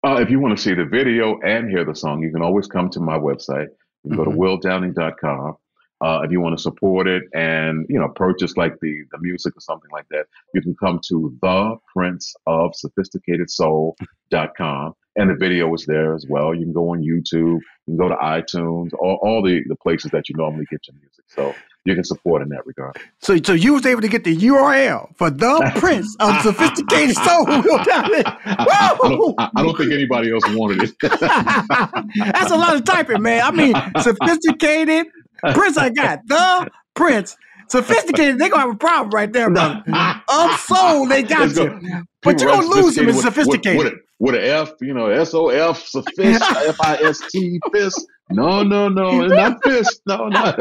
Uh, 0.05 0.17
if 0.21 0.31
you 0.31 0.41
want 0.41 0.57
to 0.57 0.61
see 0.63 0.75
the 0.75 0.85
video 0.87 1.39
and 1.45 1.71
hear 1.71 1.85
the 1.85 1.95
song, 1.95 2.23
you 2.23 2.33
can 2.33 2.43
always 2.43 2.67
come 2.67 2.89
to 2.91 2.99
my 3.01 3.17
website. 3.17 3.69
You 4.03 4.17
can 4.17 4.17
go 4.17 4.25
to 4.25 4.31
willdowning.com. 4.37 5.55
Uh, 6.03 6.23
if 6.25 6.33
you 6.33 6.41
want 6.41 6.57
to 6.57 6.63
support 6.63 7.07
it 7.07 7.23
and 7.33 7.87
you 7.89 7.99
know 7.99 8.09
purchase 8.09 8.57
like 8.57 8.75
the 8.81 9.05
the 9.13 9.19
music 9.21 9.57
or 9.57 9.61
something 9.61 9.91
like 9.93 10.07
that, 10.11 10.27
you 10.55 10.61
can 10.61 10.75
come 10.75 11.01
to 11.09 11.37
the 11.41 11.77
Prince 11.95 12.35
of 12.47 12.75
Sophisticated 12.75 13.49
Soul.com. 13.51 14.95
And 15.15 15.29
the 15.29 15.35
video 15.35 15.73
is 15.75 15.85
there 15.85 16.15
as 16.15 16.25
well. 16.27 16.55
You 16.55 16.65
can 16.65 16.73
go 16.73 16.89
on 16.93 17.03
YouTube, 17.03 17.61
you 17.87 17.87
can 17.87 17.97
go 17.99 18.09
to 18.09 18.15
iTunes, 18.15 18.93
all, 18.99 19.19
all 19.23 19.43
the, 19.43 19.63
the 19.69 19.77
places 19.77 20.11
that 20.13 20.31
you 20.31 20.35
normally 20.39 20.65
get 20.71 20.81
your 20.89 20.95
music. 20.95 21.25
So 21.29 21.55
you 21.85 21.95
can 21.95 22.05
support 22.05 22.43
in 22.43 22.49
that 22.51 22.65
regard. 22.65 22.97
So, 23.21 23.37
so 23.45 23.53
you 23.53 23.75
was 23.75 23.85
able 23.85 24.01
to 24.01 24.09
get 24.09 24.25
the 24.25 24.37
URL 24.37 25.15
for 25.17 25.31
the 25.31 25.73
Prince 25.77 26.17
of 26.21 26.41
Sophisticated 26.43 27.17
Soul. 27.17 27.45
I 27.49 28.97
don't, 29.03 29.35
I 29.39 29.51
I 29.57 29.63
don't 29.63 29.77
think 29.77 29.93
anybody 29.93 30.33
else 30.33 30.45
wanted 30.49 30.83
it. 30.83 30.95
That's 31.03 32.51
a 32.51 32.57
lot 32.57 32.77
of 32.77 32.85
typing, 32.85 33.23
man. 33.23 33.43
I 33.43 33.51
mean, 33.51 33.75
sophisticated 34.01 35.09
Prince. 35.55 35.77
I 35.79 35.91
got 35.91 36.21
the 36.27 36.71
Prince. 36.95 37.37
Sophisticated, 37.69 38.39
they 38.39 38.49
gonna 38.51 38.63
have 38.63 38.75
a 38.75 38.77
problem 38.77 39.11
right 39.11 39.33
there, 39.33 39.49
brother. 39.51 39.83
Of 40.29 40.61
soul, 40.61 41.07
they 41.07 41.23
got 41.23 41.57
you. 41.57 42.05
But 42.23 42.41
you 42.41 42.47
People 42.47 42.63
gonna 42.63 42.67
lose 42.67 42.99
him 42.99 43.09
in 43.09 43.15
with- 43.17 43.25
sophisticated. 43.25 43.79
With, 43.79 43.95
with, 44.19 44.35
an 44.35 44.43
F, 44.43 44.73
you 44.83 44.93
know, 44.93 45.07
S 45.07 45.33
O 45.33 45.49
F, 45.49 45.83
sophist, 45.87 46.43
F 46.43 46.77
I 46.83 46.97
S 47.03 47.21
T, 47.33 47.59
fist. 47.73 48.07
No, 48.31 48.63
no, 48.63 48.89
no, 48.89 49.23
it's 49.25 49.33
not 49.35 49.63
fist. 49.65 50.01
No, 50.07 50.29
no. 50.29 50.55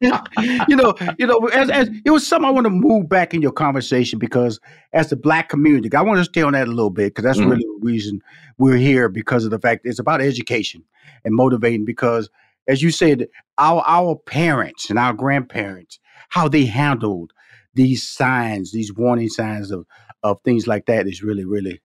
you 0.68 0.76
know, 0.76 0.94
you 1.18 1.26
know, 1.26 1.38
as, 1.52 1.70
as 1.70 1.90
it 2.04 2.10
was 2.10 2.26
something 2.26 2.46
I 2.48 2.50
want 2.52 2.64
to 2.66 2.70
move 2.70 3.08
back 3.08 3.32
in 3.34 3.42
your 3.42 3.52
conversation 3.52 4.18
because 4.18 4.60
as 4.92 5.08
the 5.10 5.16
black 5.16 5.48
community, 5.48 5.94
I 5.94 6.02
want 6.02 6.18
to 6.18 6.24
stay 6.24 6.42
on 6.42 6.52
that 6.52 6.68
a 6.68 6.70
little 6.70 6.90
bit 6.90 7.14
because 7.14 7.24
that's 7.24 7.38
Mhm. 7.38 7.50
really 7.50 7.64
the 7.64 7.78
reason 7.82 8.20
we're 8.58 8.76
here 8.76 9.08
because 9.08 9.44
of 9.44 9.50
the 9.50 9.58
fact 9.58 9.82
it's 9.84 9.98
about 9.98 10.20
education 10.20 10.82
and 11.24 11.34
motivating. 11.34 11.84
Because 11.84 12.30
as 12.68 12.82
you 12.82 12.90
said, 12.90 13.26
our 13.58 13.82
our 13.86 14.16
parents 14.16 14.90
and 14.90 14.98
our 14.98 15.12
grandparents, 15.12 15.98
how 16.30 16.48
they 16.48 16.66
handled 16.66 17.32
these 17.74 18.08
signs, 18.08 18.72
these 18.72 18.94
warning 18.94 19.28
signs 19.28 19.70
of 19.70 19.86
of 20.22 20.38
things 20.44 20.66
like 20.66 20.86
that 20.86 21.06
is 21.06 21.22
really, 21.22 21.44
really. 21.44 21.80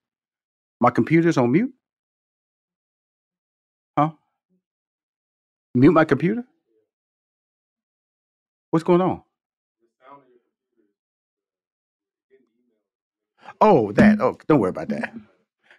My 0.80 0.90
computer's 0.90 1.38
on 1.38 1.52
mute. 1.52 1.74
Huh? 3.98 4.12
Mute 5.74 5.92
my 5.94 6.06
computer. 6.06 6.44
What's 8.72 8.84
going 8.84 9.02
on? 9.02 9.22
Oh, 13.62 13.92
that. 13.94 14.20
Oh, 14.22 14.38
don't 14.48 14.60
worry 14.60 14.70
about 14.70 14.90
that. 14.90 15.14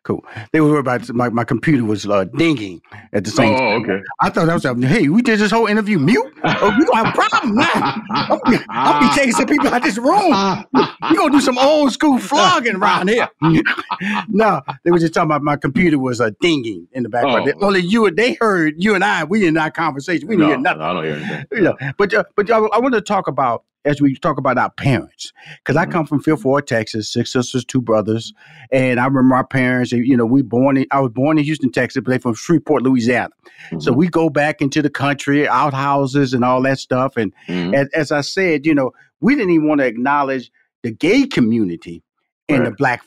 Cool. 0.06 0.24
They 0.52 0.60
were 0.60 0.68
worried 0.70 0.78
about 0.86 1.12
my, 1.14 1.28
my 1.30 1.42
computer 1.42 1.84
was 1.84 2.06
uh, 2.06 2.26
dinging 2.36 2.80
at 3.12 3.24
the 3.24 3.30
same 3.30 3.56
time. 3.56 3.60
Oh, 3.60 3.70
time. 3.72 3.90
okay. 3.90 4.04
I 4.20 4.30
thought 4.30 4.46
that 4.46 4.54
was 4.54 4.62
happening. 4.62 4.88
Hey, 4.88 5.08
we 5.08 5.20
did 5.20 5.40
this 5.40 5.50
whole 5.50 5.66
interview 5.66 5.98
mute. 5.98 6.32
Oh, 6.44 6.72
we 6.78 6.84
gonna 6.84 7.06
have 7.06 7.12
a 7.12 7.16
problem 7.18 7.56
now. 7.56 8.02
I'm, 8.10 8.38
be- 8.48 8.64
I'm 8.68 9.08
be 9.08 9.14
taking 9.16 9.32
some 9.32 9.46
people 9.46 9.66
out 9.66 9.78
of 9.78 9.82
this 9.82 9.98
room. 9.98 10.64
We 11.10 11.16
gonna 11.16 11.32
do 11.32 11.40
some 11.40 11.58
old 11.58 11.92
school 11.92 12.20
flogging 12.20 12.76
around 12.76 13.08
here. 13.08 13.28
no, 14.28 14.60
they 14.84 14.92
were 14.92 15.00
just 15.00 15.12
talking 15.12 15.26
about 15.28 15.42
my 15.42 15.56
computer 15.56 15.98
was 15.98 16.20
uh, 16.20 16.30
dinging 16.40 16.86
in 16.92 17.02
the 17.02 17.08
background. 17.08 17.52
Oh. 17.60 17.66
Only 17.66 17.80
you 17.80 18.08
they 18.12 18.34
heard 18.34 18.74
you 18.78 18.94
and 18.94 19.02
I. 19.02 19.24
We 19.24 19.44
in 19.44 19.56
our 19.56 19.72
conversation. 19.72 20.28
We 20.28 20.36
didn't 20.36 20.48
No, 20.48 20.54
hear 20.54 20.58
nothing 20.58 20.82
I 20.82 20.92
don't 20.92 21.04
hear 21.04 21.14
anything. 21.16 21.46
you 21.50 21.60
know, 21.62 21.76
but 21.98 22.14
uh, 22.14 22.22
but 22.36 22.48
I, 22.48 22.58
I 22.58 22.78
want 22.78 22.94
to 22.94 23.00
talk 23.00 23.26
about 23.26 23.64
as 23.86 24.00
we 24.00 24.14
talk 24.16 24.36
about 24.36 24.58
our 24.58 24.70
parents 24.70 25.32
because 25.58 25.76
I 25.76 25.84
mm-hmm. 25.84 25.92
come 25.92 26.06
from 26.06 26.20
Fifth 26.20 26.44
Ward, 26.44 26.66
Texas, 26.66 27.08
six 27.08 27.32
sisters, 27.32 27.64
two 27.64 27.80
brothers, 27.80 28.34
and 28.70 29.00
I 29.00 29.06
remember 29.06 29.36
our 29.36 29.46
parents. 29.46 29.92
Eh, 29.92 29.96
you 29.96 30.16
know, 30.16 30.26
we 30.26 30.42
born 30.42 30.76
in 30.76 30.86
I 30.90 31.00
was 31.00 31.12
born 31.12 31.38
in 31.38 31.44
Houston, 31.44 31.72
Texas, 31.72 32.02
but 32.04 32.10
they 32.10 32.18
from 32.18 32.34
Shreveport, 32.34 32.82
Louisiana. 32.82 33.30
So 33.70 33.90
mm-hmm. 33.90 33.94
we 33.98 34.08
go 34.08 34.28
back 34.28 34.60
into 34.60 34.82
the 34.82 34.90
country, 34.90 35.48
outhouses, 35.48 36.34
and 36.34 36.44
all 36.44 36.60
that 36.62 36.78
stuff. 36.78 37.16
And 37.16 37.32
mm-hmm. 37.48 37.74
as, 37.74 37.88
as 37.94 38.12
I 38.12 38.20
said, 38.20 38.66
you 38.66 38.74
know, 38.74 38.90
we 39.20 39.34
didn't 39.34 39.50
even 39.50 39.68
want 39.68 39.80
to 39.80 39.86
acknowledge 39.86 40.50
the 40.82 40.90
gay 40.90 41.26
community 41.26 42.02
and 42.48 42.66
the 42.66 42.70
black 42.70 43.02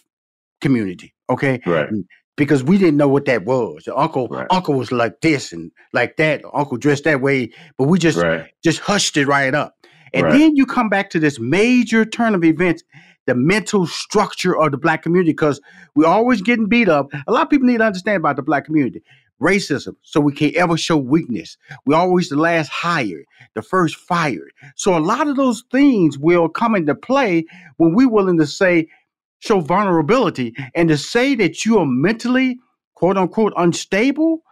community. 0.62 1.13
Okay, 1.30 1.62
Right. 1.65 1.89
Mm, 1.89 2.06
because 2.36 2.63
we 2.63 2.78
didn't 2.78 2.96
know 2.96 3.08
what 3.08 3.26
that 3.26 3.44
was. 3.44 3.88
Uncle 3.94 4.46
Uncle 4.50 4.74
was 4.74 4.92
like 4.92 5.22
this 5.22 5.52
and 5.52 5.72
like 5.94 6.15
that. 6.18 6.42
Uncle 6.54 6.78
dressed 6.78 7.04
that 7.04 7.22
way, 7.22 7.52
but 7.78 7.86
we 7.86 8.00
just 8.00 8.18
Right. 8.18 8.48
just 8.63 8.80
hushed 8.80 9.18
it 9.18 9.28
right 9.28 9.54
up. 9.54 9.76
And 10.13 10.24
Right. 10.26 10.34
then 10.34 10.56
you 10.56 10.65
come 10.65 10.89
back 10.89 11.10
to 11.12 11.19
this 11.19 11.39
major 11.39 12.06
turn 12.06 12.36
of 12.36 12.43
events, 12.43 12.84
the 13.26 13.36
mental 13.36 13.86
structure 13.86 14.58
of 14.58 14.72
the 14.72 14.78
black 14.78 15.04
community, 15.04 15.32
because 15.32 15.62
we're 15.95 16.08
always 16.08 16.41
getting 16.41 16.67
beat 16.67 16.89
up. 16.89 17.12
A 17.28 17.32
lot 17.32 17.43
of 17.43 17.50
people 17.50 17.67
need 17.67 17.78
to 17.78 17.86
understand 17.86 18.17
about 18.17 18.36
the 18.36 18.41
black 18.41 18.65
community. 18.65 19.04
Racism, 19.41 19.95
so 20.02 20.19
we 20.19 20.34
can't 20.34 20.56
ever 20.56 20.76
show 20.76 20.98
weakness. 20.98 21.58
We're 21.86 21.95
always 21.95 22.28
the 22.28 22.36
last 22.36 22.67
hired, 22.67 23.24
the 23.56 23.62
first 23.62 23.95
fired. 23.95 24.52
So 24.76 24.98
a 24.98 25.00
lot 25.00 25.30
of 25.30 25.38
those 25.38 25.63
things 25.72 26.17
will 26.17 26.50
come 26.50 26.76
into 26.76 26.93
play 26.93 27.45
when 27.78 27.93
we're 27.93 28.10
willing 28.10 28.38
to 28.39 28.45
say, 28.45 28.88
show 29.39 29.62
vulnerability 29.62 30.54
and 30.76 30.89
to 30.89 30.98
say 30.98 31.36
that 31.36 31.65
you 31.65 31.80
are 31.80 31.86
mentally, 31.86 32.60
quote 32.95 33.15
unquote, 33.17 33.54
unstable, 33.56 34.43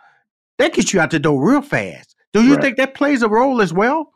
that 0.57 0.73
gets 0.73 0.93
you 0.93 1.01
out 1.01 1.11
the 1.11 1.19
door 1.19 1.45
real 1.45 1.61
fast. 1.61 2.15
Do 2.31 2.43
you 2.43 2.53
Right. 2.53 2.61
think 2.61 2.77
that 2.77 2.93
plays 2.93 3.21
a 3.21 3.27
role 3.27 3.61
as 3.61 3.73
well? 3.73 4.13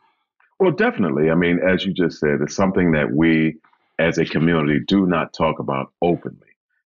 Well, 0.61 0.71
definitely. 0.71 1.31
I 1.31 1.33
mean, 1.33 1.57
as 1.57 1.83
you 1.85 1.91
just 1.91 2.19
said, 2.19 2.39
it's 2.39 2.55
something 2.55 2.91
that 2.91 3.11
we 3.11 3.57
as 3.97 4.19
a 4.19 4.25
community 4.25 4.79
do 4.87 5.07
not 5.07 5.33
talk 5.33 5.57
about 5.57 5.91
openly. 6.03 6.37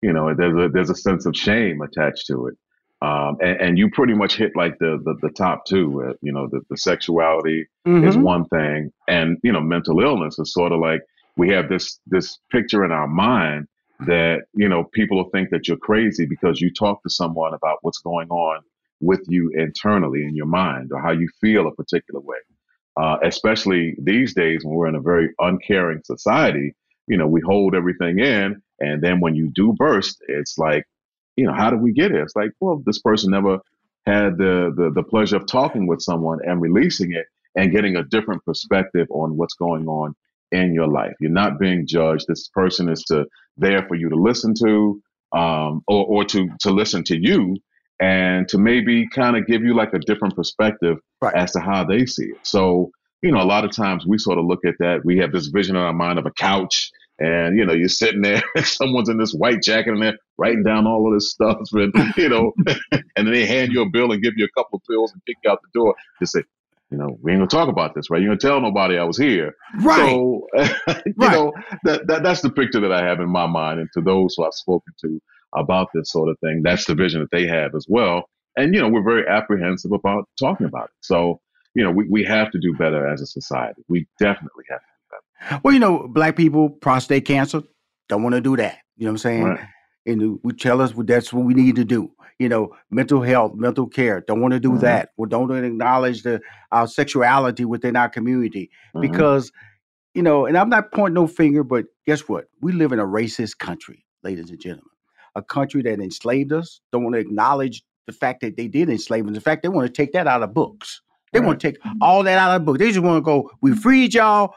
You 0.02 0.12
know, 0.12 0.34
there's 0.36 0.58
a 0.58 0.68
there's 0.68 0.90
a 0.90 0.96
sense 0.96 1.26
of 1.26 1.38
shame 1.38 1.82
attached 1.82 2.28
to 2.28 2.48
it. 2.48 2.58
Um, 3.02 3.38
and, 3.42 3.62
and 3.62 3.78
you 3.78 3.90
pretty 3.90 4.14
much 4.14 4.36
hit 4.36 4.58
like 4.58 4.78
the 4.80 5.02
the, 5.06 5.16
the 5.22 5.30
top 5.34 5.64
two. 5.66 6.04
Uh, 6.04 6.14
you 6.22 6.34
know, 6.34 6.48
the, 6.52 6.60
the 6.70 6.76
sexuality 6.76 7.66
is 7.86 8.18
Mhm. 8.18 8.22
one 8.24 8.46
thing, 8.48 8.92
and 9.08 9.38
you 9.42 9.54
know, 9.54 9.62
mental 9.62 10.02
illness 10.02 10.38
is 10.38 10.52
sort 10.52 10.74
of 10.74 10.82
like 10.82 11.02
we 11.38 11.48
have 11.52 11.70
this 11.70 11.98
this 12.08 12.40
picture 12.52 12.84
in 12.84 12.92
our 12.92 13.08
mind 13.08 13.70
that 14.06 14.42
you 14.54 14.68
know 14.68 14.84
people 14.84 15.16
will 15.16 15.30
think 15.30 15.50
that 15.52 15.70
you're 15.70 15.78
crazy 15.78 16.26
because 16.26 16.60
you 16.60 16.74
talk 16.74 17.02
to 17.04 17.10
someone 17.10 17.54
about 17.54 17.78
what's 17.84 18.00
going 18.00 18.28
on 18.32 18.60
with 19.00 19.24
you 19.30 19.50
internally 19.56 20.26
in 20.26 20.36
your 20.36 20.46
mind 20.46 20.92
or 20.92 21.00
how 21.02 21.12
you 21.12 21.30
feel 21.40 21.68
a 21.68 21.74
particular 21.74 22.20
way. 22.20 22.38
Uh, 23.02 23.18
especially 23.24 23.96
these 24.12 24.34
days 24.36 24.60
when 24.64 24.76
we're 24.76 24.88
in 24.94 24.96
a 24.96 25.02
very 25.02 25.30
uncaring 25.40 26.02
society. 26.06 26.68
You 27.08 27.18
know, 27.18 27.28
we 27.36 27.42
hold 27.42 27.76
everything 27.76 28.20
in, 28.20 28.62
and 28.80 29.02
then 29.06 29.20
when 29.24 29.36
you 29.36 29.48
do 29.62 29.74
burst, 29.74 30.16
it's 30.28 30.58
like, 30.58 30.86
you 31.36 31.46
know, 31.46 31.54
how 31.54 31.70
did 31.72 31.82
we 31.82 31.94
get 31.94 32.12
here? 32.12 32.24
It's 32.24 32.36
like, 32.36 32.52
well, 32.62 32.82
this 32.86 33.00
person 33.00 33.32
never 33.32 33.60
had 34.06 34.38
the, 34.38 34.74
the 34.78 34.92
the 34.94 35.04
pleasure 35.04 35.38
of 35.38 35.46
talking 35.48 35.88
with 35.88 36.02
someone 36.02 36.40
and 36.48 36.62
releasing 36.62 37.12
it 37.14 37.26
and 37.56 37.72
getting 37.72 37.96
a 37.96 38.04
different 38.04 38.44
perspective 38.46 39.08
on 39.12 39.38
what's 39.38 39.56
going 39.56 39.88
on 39.88 40.16
in 40.52 40.74
your 40.74 40.88
life. 40.88 41.14
You're 41.20 41.32
not 41.32 41.60
being 41.60 41.88
judged. 41.88 42.26
This 42.28 42.48
person 42.50 42.90
is 42.90 43.04
to 43.06 43.26
there 43.58 43.86
for 43.88 43.96
you 43.96 44.10
to 44.10 44.16
listen 44.16 44.54
to, 44.64 45.02
um, 45.34 45.84
or, 45.88 46.06
or 46.06 46.26
to 46.26 46.50
to 46.62 46.72
listen 46.72 47.04
to 47.06 47.18
you, 47.18 47.58
and 48.02 48.48
to 48.50 48.58
maybe 48.58 49.08
kind 49.10 49.38
of 49.38 49.46
give 49.48 49.62
you 49.62 49.76
like 49.76 49.94
a 49.94 50.00
different 50.00 50.36
perspective 50.36 50.98
right. 51.22 51.36
as 51.36 51.52
to 51.54 51.60
how 51.60 51.84
they 51.86 52.06
see 52.06 52.26
it. 52.26 52.40
So, 52.44 52.92
you 53.22 53.32
know, 53.32 53.42
a 53.42 53.46
lot 53.46 53.64
of 53.64 53.72
times 53.72 54.06
we 54.08 54.18
sort 54.18 54.40
of 54.40 54.46
look 54.46 54.66
at 54.66 54.76
that. 54.80 55.06
We 55.06 55.20
have 55.20 55.32
this 55.32 55.48
vision 55.48 55.76
in 55.76 55.82
our 55.84 55.94
mind 55.94 56.18
of 56.18 56.26
a 56.26 56.32
couch, 56.32 56.90
and 57.20 57.58
you 57.58 57.66
know, 57.66 57.74
you're 57.74 57.88
sitting 57.90 58.22
there, 58.24 58.42
and 58.56 58.66
someone's 58.66 59.10
in 59.10 59.18
this 59.20 59.34
white 59.34 59.62
jacket 59.62 59.94
and 59.94 60.02
they're 60.02 60.18
writing 60.40 60.64
down 60.64 60.88
all 60.88 61.08
of 61.08 61.14
this 61.14 61.32
stuff, 61.32 61.60
and 61.74 61.94
you 62.18 62.30
know, 62.30 62.52
and 62.92 63.04
then 63.16 63.32
they 63.32 63.46
hand 63.46 63.72
you 63.72 63.84
a 63.84 63.90
bill 63.90 64.12
and 64.12 64.24
give 64.24 64.34
you 64.36 64.46
a 64.46 64.60
couple 64.60 64.78
of 64.78 64.84
pills 64.90 65.14
and 65.14 65.22
kick 65.28 65.38
you 65.44 65.52
out 65.52 65.60
the 65.62 65.80
door. 65.80 65.94
You 66.20 66.26
say, 66.26 66.44
you 66.90 66.98
know, 66.98 67.18
we 67.22 67.32
ain't 67.32 67.40
gonna 67.40 67.48
talk 67.48 67.70
about 67.70 67.94
this, 67.94 68.10
right? 68.10 68.20
You're 68.22 68.30
gonna 68.36 68.40
tell 68.40 68.60
nobody 68.60 68.98
I 68.98 69.04
was 69.04 69.18
here. 69.18 69.54
Right. 69.82 69.96
So, 70.10 70.48
you 71.06 71.14
Right. 71.18 71.32
know, 71.32 71.54
that, 71.84 72.08
that 72.08 72.24
that's 72.24 72.42
the 72.42 72.50
picture 72.50 72.80
that 72.82 72.92
I 72.92 73.06
have 73.06 73.20
in 73.20 73.30
my 73.30 73.46
mind. 73.46 73.80
And 73.80 73.90
to 73.94 74.02
those 74.02 74.34
who 74.36 74.44
I've 74.46 74.54
spoken 74.54 74.94
to 75.02 75.22
about 75.56 75.90
this 75.94 76.12
sort 76.12 76.30
of 76.30 76.38
thing, 76.40 76.62
that's 76.64 76.86
the 76.86 76.96
vision 76.96 77.22
that 77.22 77.32
they 77.32 77.48
have 77.48 77.76
as 77.76 77.86
well. 77.90 78.26
And, 78.58 78.74
you 78.74 78.82
know, 78.82 78.90
we're 78.90 79.04
very 79.04 79.28
apprehensive 79.28 79.92
about 79.92 80.26
talking 80.40 80.66
about 80.66 80.86
it. 80.86 80.92
So, 81.02 81.40
you 81.74 81.84
know, 81.84 81.92
we, 81.92 82.08
we 82.10 82.24
have 82.26 82.52
to 82.52 82.60
do 82.60 82.74
better 82.76 83.08
as 83.08 83.22
a 83.22 83.26
society. 83.26 83.82
We 83.88 84.08
definitely 84.20 84.66
have 84.70 84.80
to. 84.80 84.86
Do 84.86 85.48
better. 85.50 85.62
Well, 85.64 85.74
you 85.74 85.80
know, 85.80 86.08
black 86.08 86.36
people, 86.36 86.70
prostate 86.70 87.26
cancer, 87.26 87.64
don't 88.10 88.24
want 88.24 88.36
to 88.36 88.42
do 88.42 88.58
that. 88.58 88.80
You 88.98 89.06
know 89.06 89.12
what 89.12 89.14
I'm 89.14 89.18
saying? 89.20 89.44
Right. 89.44 89.60
And 90.06 90.40
we 90.44 90.54
tell 90.54 90.82
us 90.82 90.94
that's 90.98 91.32
what 91.32 91.46
we 91.46 91.54
need 91.54 91.76
to 91.78 91.86
do. 91.86 92.12
You 92.40 92.50
know, 92.50 92.76
mental 92.90 93.22
health, 93.22 93.54
mental 93.56 93.88
care, 93.88 94.22
don't 94.22 94.42
want 94.42 94.54
to 94.54 94.60
do 94.60 94.72
Mhm. 94.72 94.82
that. 94.82 95.10
We 95.16 95.28
don't 95.30 95.52
acknowledge 95.52 96.24
the 96.24 96.42
our 96.72 96.88
sexuality 96.88 97.66
within 97.66 97.96
our 97.96 98.10
community 98.10 98.72
Mhm. 98.96 99.02
because, 99.02 99.52
you 100.16 100.24
know, 100.24 100.46
and 100.48 100.58
I'm 100.58 100.70
not 100.70 100.92
pointing 100.92 101.14
no 101.14 101.28
finger, 101.28 101.64
but 101.64 101.86
guess 102.06 102.28
what? 102.28 102.46
We 102.60 102.72
live 102.72 102.92
in 102.92 103.00
a 103.00 103.06
racist 103.06 103.60
country, 103.60 104.06
ladies 104.24 104.50
and 104.50 104.60
gentlemen. 104.60 104.90
A 105.36 105.42
country 105.42 105.82
that 105.84 106.00
enslaved 106.00 106.52
us, 106.52 106.82
don't 106.92 107.04
want 107.04 107.16
to 107.16 107.20
acknowledge 107.20 107.84
the 108.08 108.14
fact 108.14 108.42
that 108.42 108.58
they 108.58 108.68
did 108.68 108.90
enslave 108.90 109.26
us. 109.28 109.34
In 109.34 109.40
fact, 109.40 109.64
they 109.64 109.70
want 109.70 109.88
to 109.88 109.94
take 109.94 110.12
that 110.14 110.28
out 110.28 110.44
of 110.44 110.54
books. 110.54 111.02
They 111.32 111.40
want 111.40 111.62
to 111.62 111.72
take 111.72 111.82
mm-hmm. 111.82 111.98
all 112.02 112.24
that 112.24 112.38
out 112.38 112.56
of 112.56 112.62
the 112.62 112.66
book. 112.66 112.78
They 112.78 112.90
just 112.90 113.00
want 113.00 113.18
to 113.18 113.22
go, 113.22 113.50
we 113.62 113.74
freed 113.74 114.14
y'all 114.14 114.54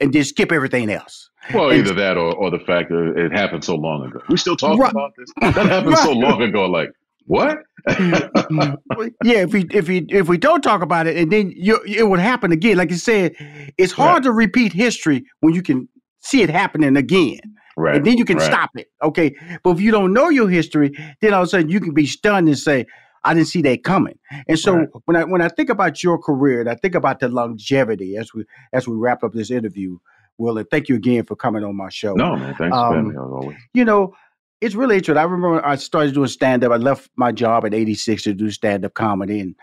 and 0.00 0.12
just 0.12 0.30
skip 0.30 0.52
everything 0.52 0.90
else. 0.90 1.30
Well, 1.52 1.70
And- 1.70 1.80
either 1.80 1.94
that 1.94 2.16
or, 2.16 2.34
or 2.34 2.50
the 2.50 2.60
fact 2.60 2.90
that 2.90 3.14
it 3.16 3.32
happened 3.32 3.64
so 3.64 3.74
long 3.74 4.06
ago. 4.06 4.20
We 4.28 4.36
still 4.36 4.56
talking 4.56 4.78
Right. 4.78 4.92
about 4.92 5.12
this? 5.16 5.28
That 5.40 5.66
happened 5.66 5.98
so 5.98 6.12
long 6.12 6.42
ago. 6.42 6.66
Like, 6.66 6.90
what? 7.26 7.58
Mm-hmm. 7.88 9.08
yeah, 9.22 9.42
if 9.42 9.52
we 9.52 9.66
if 9.70 9.86
we 9.86 10.06
if 10.08 10.28
we 10.28 10.38
don't 10.38 10.62
talk 10.62 10.82
about 10.82 11.06
it, 11.06 11.16
and 11.16 11.30
then 11.30 11.52
you, 11.54 11.78
it 11.86 12.08
would 12.08 12.20
happen 12.20 12.52
again. 12.52 12.78
Like 12.78 12.90
you 12.90 12.96
said, 12.96 13.34
it's 13.76 13.92
hard 13.92 14.22
to 14.22 14.32
repeat 14.32 14.72
history 14.72 15.24
when 15.40 15.54
you 15.54 15.62
can 15.62 15.88
see 16.20 16.42
it 16.42 16.48
happening 16.48 16.96
again, 16.96 17.40
Right, 17.78 17.96
and 17.96 18.04
then 18.04 18.18
you 18.18 18.24
can 18.24 18.38
right. 18.38 18.46
stop 18.46 18.70
it. 18.76 18.88
Okay, 19.02 19.34
but 19.62 19.70
if 19.70 19.80
you 19.80 19.90
don't 19.90 20.12
know 20.12 20.28
your 20.28 20.48
history, 20.48 20.92
then 21.20 21.32
all 21.32 21.42
of 21.42 21.46
a 21.46 21.50
sudden 21.50 21.68
you 21.68 21.80
can 21.80 21.94
be 21.94 22.06
stunned 22.06 22.48
and 22.48 22.58
say, 22.58 22.86
"I 23.24 23.34
didn't 23.34 23.48
see 23.48 23.62
that 23.62 23.84
coming." 23.84 24.18
And 24.48 24.58
so 24.58 24.86
when 25.04 25.16
I 25.16 25.24
when 25.24 25.40
I 25.42 25.48
think 25.48 25.70
about 25.70 26.02
your 26.02 26.18
career, 26.18 26.60
and 26.60 26.68
I 26.68 26.74
think 26.74 26.94
about 26.94 27.20
the 27.20 27.28
longevity 27.28 28.16
as 28.16 28.34
we 28.34 28.44
as 28.72 28.88
we 28.88 28.96
wrap 28.96 29.22
up 29.22 29.32
this 29.32 29.50
interview, 29.50 29.98
Will, 30.38 30.58
and 30.58 30.68
thank 30.70 30.88
you 30.88 30.96
again 30.96 31.24
for 31.24 31.36
coming 31.36 31.64
on 31.64 31.76
my 31.76 31.88
show. 31.88 32.14
No, 32.14 32.36
man. 32.36 32.54
Thanks 32.56 32.76
for 32.76 32.82
having 32.84 32.98
Um, 32.98 33.08
me 33.08 33.14
as 33.14 33.20
always. 33.20 33.56
you 33.74 33.84
know, 33.84 34.14
it's 34.60 34.74
really 34.74 34.96
interesting. 34.96 35.20
I 35.20 35.24
remember 35.24 35.64
I 35.64 35.76
started 35.76 36.14
doing 36.14 36.28
stand 36.28 36.64
up. 36.64 36.72
I 36.72 36.76
left 36.76 37.10
my 37.16 37.30
job 37.32 37.64
at 37.64 37.74
86 37.74 38.24
to 38.24 38.34
do 38.34 38.50
stand 38.50 38.84
up 38.84 38.94
comedy. 38.94 39.40
And, 39.40 39.54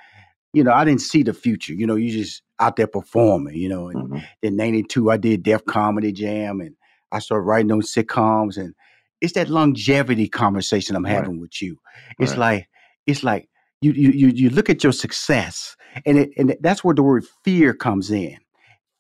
you 0.53 0.63
know, 0.63 0.71
I 0.71 0.85
didn't 0.85 1.01
see 1.01 1.21
the 1.23 1.33
future. 1.33 1.73
You 1.73 1.85
know, 1.85 1.95
you 1.95 2.11
just 2.11 2.41
out 2.61 2.77
there 2.77 2.87
performing, 2.87 3.55
you 3.55 3.67
know. 3.67 3.89
And 3.89 4.23
then 4.41 4.55
92, 4.55 5.11
I 5.11 5.17
did 5.17 5.43
Def 5.43 5.65
Comedy 5.65 6.13
Jam 6.13 6.61
and 6.61 6.75
I 7.15 7.19
started 7.19 7.43
writing 7.43 7.67
those 7.67 7.93
sitcoms. 7.93 8.57
And 8.57 8.73
it's 9.21 9.33
that 9.33 9.49
longevity 9.49 10.27
conversation 10.27 10.95
I'm 10.95 11.03
having 11.05 11.39
with 11.39 11.61
you. 11.61 11.77
It's 12.19 12.31
Right. 12.31 12.39
like, 12.39 12.69
it's 13.07 13.23
like, 13.23 13.49
you, 13.81 13.91
you 13.91 14.09
you 14.11 14.27
you 14.29 14.49
look 14.49 14.69
at 14.69 14.83
your 14.83 14.93
success, 14.93 15.75
and 16.05 16.17
it, 16.17 16.31
and 16.37 16.55
that's 16.61 16.83
where 16.83 16.95
the 16.95 17.03
word 17.03 17.25
fear 17.43 17.73
comes 17.73 18.09
in 18.09 18.37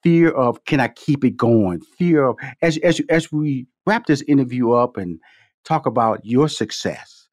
fear 0.05 0.29
of 0.29 0.63
can 0.65 0.79
I 0.79 0.89
keep 0.89 1.25
it 1.25 1.35
going? 1.35 1.81
Fear 1.97 2.25
of 2.27 2.37
as 2.61 2.77
as 2.77 3.01
as 3.09 3.31
we 3.31 3.65
wrap 3.87 4.05
this 4.05 4.21
interview 4.27 4.71
up 4.71 4.97
and 4.97 5.19
talk 5.65 5.87
about 5.87 6.23
your 6.23 6.47
success, 6.47 7.27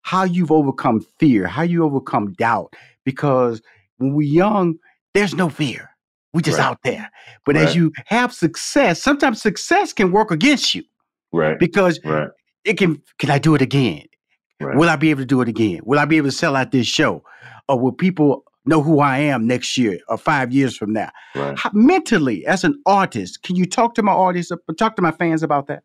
how 0.00 0.24
you've 0.24 0.50
overcome 0.50 1.04
fear, 1.20 1.46
how 1.46 1.62
you 1.62 1.84
overcome 1.84 2.32
doubt. 2.32 2.74
Because 3.04 3.60
when 3.98 4.14
we're 4.14 4.26
young, 4.26 4.76
there's 5.12 5.34
no 5.34 5.50
fear. 5.50 5.90
We 6.34 6.42
just 6.42 6.58
Right. 6.58 6.66
out 6.66 6.80
there. 6.82 7.08
But 7.46 7.56
as 7.56 7.74
you 7.76 7.92
have 8.06 8.32
success, 8.34 9.00
sometimes 9.02 9.40
success 9.40 9.92
can 9.92 10.10
work 10.10 10.30
against 10.30 10.74
you 10.74 10.82
Right. 11.32 11.58
because 11.58 12.00
Right. 12.04 12.28
it 12.64 12.76
can. 12.76 13.00
Can 13.18 13.30
I 13.30 13.38
do 13.38 13.54
it 13.54 13.62
again? 13.62 14.02
Right. 14.60 14.76
Will 14.76 14.88
I 14.88 14.96
be 14.96 15.10
able 15.10 15.22
to 15.22 15.26
do 15.26 15.40
it 15.40 15.48
again? 15.48 15.80
Will 15.84 15.98
I 15.98 16.04
be 16.04 16.16
able 16.16 16.28
to 16.28 16.36
sell 16.36 16.56
out 16.56 16.72
this 16.72 16.86
show? 16.86 17.22
Or 17.68 17.78
will 17.78 17.92
people 17.92 18.44
know 18.66 18.82
who 18.82 19.00
I 19.00 19.18
am 19.18 19.46
next 19.46 19.76
year 19.78 19.98
or 20.08 20.16
five 20.16 20.52
years 20.52 20.76
from 20.76 20.92
now? 20.92 21.10
Right. 21.34 21.56
How, 21.58 21.70
mentally, 21.72 22.44
as 22.46 22.64
an 22.64 22.80
artist, 22.86 23.42
can 23.42 23.56
you 23.56 23.66
talk 23.66 23.94
to 23.94 24.02
my 24.02 24.12
audience, 24.12 24.50
uh, 24.50 24.56
talk 24.76 24.96
to 24.96 25.02
my 25.02 25.10
fans 25.12 25.42
about 25.42 25.66
that? 25.68 25.82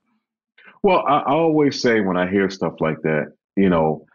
Well, 0.81 1.03
I, 1.07 1.19
I 1.19 1.31
always 1.33 1.79
say 1.81 2.01
when 2.01 2.17
I 2.17 2.29
hear 2.29 2.49
stuff 2.49 2.73
like 2.79 3.01
that, 3.03 3.33
you 3.55 3.69
know, 3.69 4.05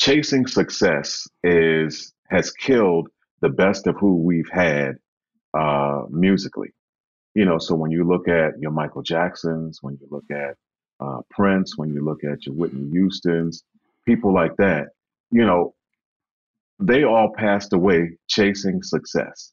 chasing 0.00 0.46
success 0.46 1.26
is 1.44 2.12
has 2.30 2.50
killed 2.50 3.08
the 3.40 3.48
best 3.50 3.86
of 3.86 3.96
who 4.00 4.16
we've 4.22 4.48
had 4.50 4.96
uh, 5.56 6.02
musically. 6.10 6.70
You 7.34 7.44
know, 7.44 7.58
so 7.58 7.74
when 7.74 7.90
you 7.90 8.04
look 8.04 8.28
at 8.28 8.58
your 8.58 8.70
Michael 8.70 9.02
Jacksons, 9.02 9.78
when 9.82 9.98
you 10.00 10.06
look 10.10 10.24
at 10.30 10.54
uh, 11.04 11.20
Prince, 11.30 11.76
when 11.76 11.90
you 11.94 12.02
look 12.04 12.24
at 12.24 12.46
your 12.46 12.54
Whitney 12.54 12.88
Houston's, 12.90 13.62
people 14.06 14.32
like 14.32 14.54
that, 14.56 14.88
you 15.30 15.44
know, 15.44 15.74
they 16.78 17.04
all 17.04 17.32
passed 17.36 17.72
away 17.72 18.16
chasing 18.28 18.82
success. 18.82 19.52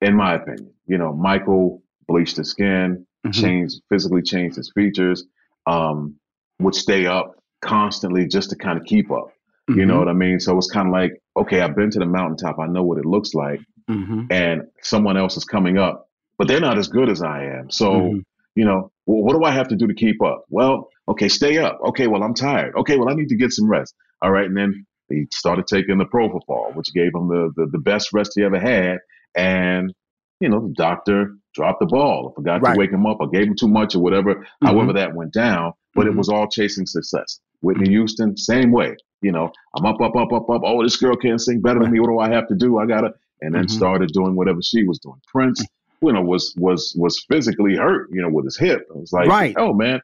In 0.00 0.14
my 0.16 0.34
opinion, 0.34 0.72
you 0.86 0.98
know, 0.98 1.12
Michael 1.14 1.82
bleached 2.08 2.36
his 2.36 2.50
skin, 2.50 3.06
Mhm. 3.24 3.32
changed 3.32 3.82
physically 3.88 4.22
changed 4.22 4.56
his 4.56 4.70
features, 4.74 5.24
um, 5.66 6.16
would 6.58 6.74
stay 6.74 7.06
up 7.06 7.34
constantly 7.60 8.26
just 8.26 8.50
to 8.50 8.56
kind 8.56 8.78
of 8.78 8.84
keep 8.84 9.10
up. 9.10 9.28
You 9.68 9.86
know 9.86 9.94
Mhm. 9.94 9.98
what 9.98 10.08
I 10.08 10.12
mean? 10.12 10.40
So 10.40 10.58
it's 10.58 10.70
kind 10.70 10.88
of 10.88 10.92
like, 10.92 11.12
okay, 11.36 11.60
I've 11.60 11.76
been 11.76 11.90
to 11.90 12.00
the 12.00 12.06
mountaintop. 12.06 12.58
I 12.58 12.66
know 12.66 12.82
what 12.82 12.98
it 12.98 13.06
looks 13.06 13.32
like. 13.34 13.60
Mm-hmm. 13.90 14.24
And 14.30 14.62
someone 14.82 15.16
else 15.16 15.36
is 15.36 15.44
coming 15.44 15.78
up, 15.78 16.08
but 16.38 16.48
they're 16.48 16.60
not 16.60 16.78
as 16.78 16.88
good 16.88 17.08
as 17.08 17.22
I 17.22 17.44
am. 17.44 17.70
So, 17.70 17.90
Mhm. 17.92 18.22
you 18.54 18.64
know, 18.64 18.90
well, 19.06 19.22
what 19.22 19.32
do 19.36 19.44
I 19.44 19.50
have 19.50 19.68
to 19.68 19.76
do 19.76 19.86
to 19.86 19.94
keep 19.94 20.22
up? 20.22 20.44
Well, 20.48 20.88
okay, 21.08 21.28
stay 21.28 21.58
up. 21.58 21.78
Okay, 21.88 22.06
well, 22.06 22.22
I'm 22.22 22.34
tired. 22.34 22.74
Okay, 22.76 22.96
well, 22.96 23.08
I 23.08 23.14
need 23.14 23.28
to 23.28 23.36
get 23.36 23.52
some 23.52 23.68
rest. 23.68 23.94
All 24.22 24.30
right. 24.30 24.46
And 24.46 24.56
then 24.56 24.86
he 25.08 25.26
started 25.32 25.66
taking 25.66 25.98
the 25.98 26.04
propofol, 26.06 26.74
which 26.76 26.92
gave 26.94 27.14
him 27.14 27.28
the, 27.28 27.50
the, 27.56 27.66
the 27.72 27.78
best 27.78 28.12
rest 28.12 28.32
he 28.36 28.44
ever 28.44 28.58
had. 28.60 28.98
And, 29.34 29.92
you 30.40 30.48
know, 30.48 30.60
the 30.68 30.74
doctor 30.74 31.34
dropped 31.54 31.80
the 31.80 31.86
ball, 31.86 32.26
or 32.26 32.34
forgot 32.34 32.62
Right. 32.62 32.74
to 32.74 32.78
wake 32.78 32.92
him 32.92 33.04
up, 33.06 33.18
or 33.20 33.28
gave 33.28 33.46
him 33.48 33.56
too 33.56 33.68
much, 33.68 33.94
or 33.94 34.00
whatever, 34.00 34.46
however 34.62 34.92
Mhm. 34.92 34.96
that 34.96 35.14
went 35.14 35.32
down. 35.32 35.72
But 35.94 36.06
it 36.06 36.14
Mhm. 36.14 36.18
was 36.18 36.28
all 36.30 36.46
chasing 36.48 36.86
success. 36.86 37.40
Whitney 37.60 37.90
Houston, 37.90 38.36
same 38.36 38.72
way. 38.72 38.96
You 39.20 39.32
know, 39.32 39.50
I'm 39.76 39.84
up, 39.86 40.00
up, 40.00 40.16
up, 40.16 40.32
up, 40.32 40.48
up. 40.50 40.62
Oh, 40.64 40.82
this 40.82 40.96
girl 40.96 41.14
can't 41.16 41.40
sing 41.40 41.60
better 41.60 41.80
than 41.80 41.92
me. 41.92 42.00
What 42.00 42.08
do 42.08 42.18
I 42.18 42.30
have 42.32 42.48
to 42.48 42.54
do? 42.56 42.78
I 42.78 42.86
gotta, 42.86 43.12
and 43.42 43.54
then 43.54 43.64
Mhm. 43.64 43.70
started 43.70 44.10
doing 44.12 44.34
whatever 44.34 44.60
she 44.62 44.84
was 44.84 44.98
doing. 44.98 45.20
Prince, 45.26 45.64
you 46.00 46.12
know, 46.12 46.22
was 46.22 46.54
was 46.56 46.94
was 46.98 47.24
physically 47.28 47.76
hurt. 47.76 48.08
You 48.12 48.22
know, 48.22 48.30
with 48.30 48.44
his 48.44 48.58
hip. 48.58 48.82
It 48.88 48.96
was 48.96 49.12
like, 49.12 49.28
Right. 49.28 49.54
oh 49.58 49.72
man, 49.72 50.00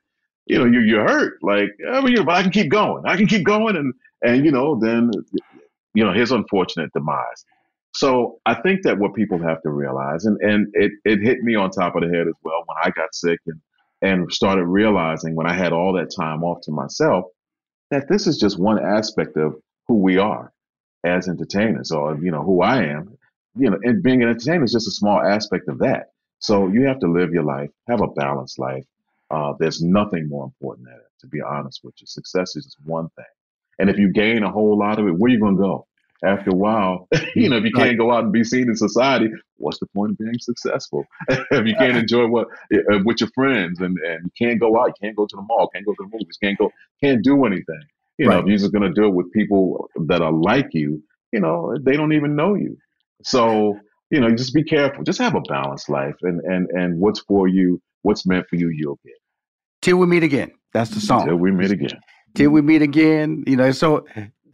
you 0.46 0.58
know, 0.58 0.64
you 0.64 0.80
you're 0.80 1.06
hurt. 1.08 1.38
Like, 1.42 1.70
I 1.90 2.00
mean, 2.00 2.12
you 2.12 2.18
know, 2.18 2.24
but 2.24 2.36
I 2.36 2.42
can 2.42 2.52
keep 2.52 2.70
going. 2.70 3.04
I 3.06 3.16
can 3.16 3.26
keep 3.26 3.44
going, 3.44 3.76
and 3.76 3.94
and 4.22 4.44
you 4.44 4.52
know, 4.52 4.78
then 4.78 5.10
you 5.94 6.04
know, 6.04 6.12
his 6.12 6.30
unfortunate 6.32 6.92
demise. 6.92 7.44
So 7.94 8.38
I 8.46 8.54
think 8.54 8.82
that 8.82 8.98
what 8.98 9.14
people 9.14 9.42
have 9.42 9.62
to 9.62 9.70
realize, 9.70 10.24
and 10.24 10.38
and 10.40 10.68
it 10.74 10.92
it 11.04 11.20
hit 11.20 11.40
me 11.42 11.54
on 11.54 11.70
top 11.70 11.96
of 11.96 12.02
the 12.02 12.08
head 12.08 12.28
as 12.28 12.34
well 12.44 12.62
when 12.66 12.76
I 12.84 12.90
got 12.90 13.14
sick 13.14 13.40
and 13.46 13.60
and 14.00 14.32
started 14.32 14.64
realizing 14.66 15.34
when 15.34 15.48
I 15.48 15.54
had 15.54 15.72
all 15.72 15.92
that 15.94 16.12
time 16.14 16.44
off 16.44 16.60
to 16.62 16.70
myself 16.70 17.24
that 17.90 18.08
this 18.08 18.28
is 18.28 18.38
just 18.38 18.56
one 18.56 18.78
aspect 18.78 19.36
of 19.36 19.56
who 19.88 19.96
we 19.96 20.18
are 20.18 20.52
as 21.02 21.28
entertainers 21.28 21.90
or 21.90 22.16
you 22.22 22.30
know 22.30 22.42
who 22.42 22.62
I 22.62 22.84
am 22.84 23.17
you 23.56 23.70
know 23.70 23.78
and 23.82 24.02
being 24.02 24.22
an 24.22 24.28
entertainer 24.28 24.64
is 24.64 24.72
just 24.72 24.88
a 24.88 24.92
small 24.92 25.20
aspect 25.20 25.68
of 25.68 25.78
that. 25.78 26.10
So 26.40 26.68
you 26.68 26.84
have 26.86 27.00
to 27.00 27.10
live 27.10 27.32
your 27.32 27.44
life 27.44 27.70
have 27.88 28.00
a 28.00 28.08
balanced 28.08 28.58
life. 28.58 28.84
Uh, 29.30 29.52
there's 29.58 29.82
nothing 29.82 30.28
more 30.28 30.44
important 30.44 30.86
than 30.86 30.96
it 30.96 31.02
to 31.20 31.26
be 31.26 31.40
honest 31.40 31.80
with 31.82 31.94
you. 31.98 32.06
Success 32.06 32.56
is 32.56 32.64
just 32.64 32.78
one 32.84 33.08
thing. 33.16 33.24
And 33.78 33.90
if 33.90 33.98
you 33.98 34.12
gain 34.12 34.42
a 34.42 34.50
whole 34.50 34.78
lot 34.78 34.98
of 34.98 35.06
it 35.06 35.12
where 35.12 35.30
are 35.30 35.34
you 35.34 35.40
going 35.40 35.56
to 35.56 35.62
go? 35.62 35.86
After 36.24 36.50
a 36.50 36.54
while, 36.54 37.06
you 37.36 37.48
know, 37.48 37.58
if 37.58 37.64
you 37.64 37.72
can't 37.72 37.96
go 37.96 38.10
out 38.10 38.24
and 38.24 38.32
be 38.32 38.42
seen 38.42 38.68
in 38.68 38.74
society, 38.74 39.28
what's 39.56 39.78
the 39.78 39.86
point 39.86 40.12
of 40.12 40.18
being 40.18 40.38
successful? 40.40 41.04
if 41.28 41.66
you 41.66 41.76
can't 41.76 41.96
enjoy 41.96 42.26
what 42.26 42.48
uh, 42.74 42.98
with 43.04 43.20
your 43.20 43.30
friends 43.36 43.80
and, 43.80 43.96
and 43.98 44.24
you 44.24 44.30
can't 44.46 44.58
go 44.58 44.80
out, 44.80 44.88
you 44.88 44.94
can't 45.00 45.16
go 45.16 45.26
to 45.26 45.36
the 45.36 45.42
mall, 45.42 45.68
can't 45.72 45.86
go 45.86 45.92
to 45.92 46.02
the 46.02 46.10
movies, 46.12 46.36
can't 46.42 46.58
go, 46.58 46.72
can't 47.02 47.22
do 47.22 47.44
anything. 47.44 47.82
You 48.18 48.28
know, 48.28 48.40
if 48.40 48.46
you're 48.46 48.58
just 48.58 48.72
going 48.72 48.82
to 48.82 48.92
do 48.92 49.06
it 49.06 49.14
with 49.14 49.30
people 49.32 49.88
that 50.06 50.20
are 50.20 50.32
like 50.32 50.70
you, 50.72 51.00
you 51.32 51.38
know, 51.38 51.76
they 51.80 51.96
don't 51.96 52.12
even 52.12 52.34
know 52.34 52.54
you. 52.54 52.76
So, 53.22 53.78
you 54.10 54.20
know, 54.20 54.34
just 54.34 54.54
be 54.54 54.62
careful. 54.62 55.04
Just 55.04 55.18
have 55.18 55.34
a 55.34 55.40
balanced 55.42 55.88
life 55.88 56.14
and, 56.22 56.40
and, 56.42 56.68
and 56.70 56.98
what's 56.98 57.20
for 57.20 57.48
you, 57.48 57.80
what's 58.02 58.26
meant 58.26 58.46
for 58.48 58.56
you, 58.56 58.68
you'll 58.68 58.98
get. 59.04 59.14
Till 59.82 59.96
we 59.98 60.06
meet 60.06 60.22
again. 60.22 60.50
That's 60.72 60.90
the 60.90 61.00
song. 61.00 61.26
Till 61.26 61.36
we 61.36 61.50
meet 61.50 61.70
again. 61.70 62.00
Till 62.34 62.50
we 62.50 62.62
meet 62.62 62.82
again. 62.82 63.44
You 63.46 63.56
know, 63.56 63.70
so 63.72 64.04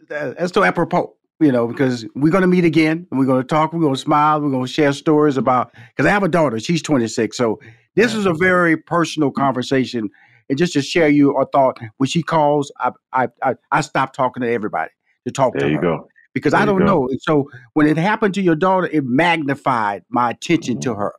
that's 0.08 0.52
so 0.52 0.64
apropos. 0.64 1.14
You 1.40 1.50
know, 1.50 1.66
because 1.66 2.06
we're 2.14 2.30
going 2.30 2.42
to 2.42 2.48
meet 2.48 2.64
again 2.64 3.06
and 3.10 3.18
we're 3.18 3.26
going 3.26 3.42
to 3.42 3.46
talk. 3.46 3.72
We're 3.72 3.80
going 3.80 3.94
to 3.94 4.00
smile. 4.00 4.40
We're 4.40 4.50
going 4.50 4.66
to 4.66 4.72
share 4.72 4.92
stories 4.92 5.36
about. 5.36 5.72
Because 5.88 6.06
I 6.06 6.10
have 6.10 6.22
a 6.22 6.28
daughter. 6.28 6.60
She's 6.60 6.80
26. 6.80 7.36
So 7.36 7.58
this 7.96 8.14
is 8.14 8.24
a 8.24 8.30
mm-hmm. 8.30 8.42
very 8.42 8.76
personal 8.76 9.30
conversation. 9.32 10.08
And 10.48 10.56
just 10.56 10.74
to 10.74 10.82
share 10.82 11.08
you 11.08 11.32
a 11.36 11.46
thought, 11.46 11.78
when 11.96 12.08
she 12.08 12.22
calls, 12.22 12.70
I 12.78 12.92
I 13.12 13.28
I, 13.42 13.54
I 13.72 13.80
stop 13.80 14.12
talking 14.12 14.42
to 14.42 14.50
everybody 14.50 14.90
to 15.26 15.32
talk 15.32 15.54
to 15.54 15.58
her. 15.58 15.66
There 15.66 15.74
you 15.74 15.80
go. 15.80 16.06
Because 16.34 16.52
There 16.52 16.60
I 16.60 16.66
don't 16.66 16.84
know. 16.84 17.08
So 17.20 17.48
when 17.72 17.86
it 17.86 17.96
happened 17.96 18.34
to 18.34 18.42
your 18.42 18.56
daughter, 18.56 18.86
it 18.92 19.04
magnified 19.04 20.02
my 20.10 20.30
attention 20.30 20.74
Mm-hmm. 20.74 20.90
to 20.92 20.94
her. 20.96 21.14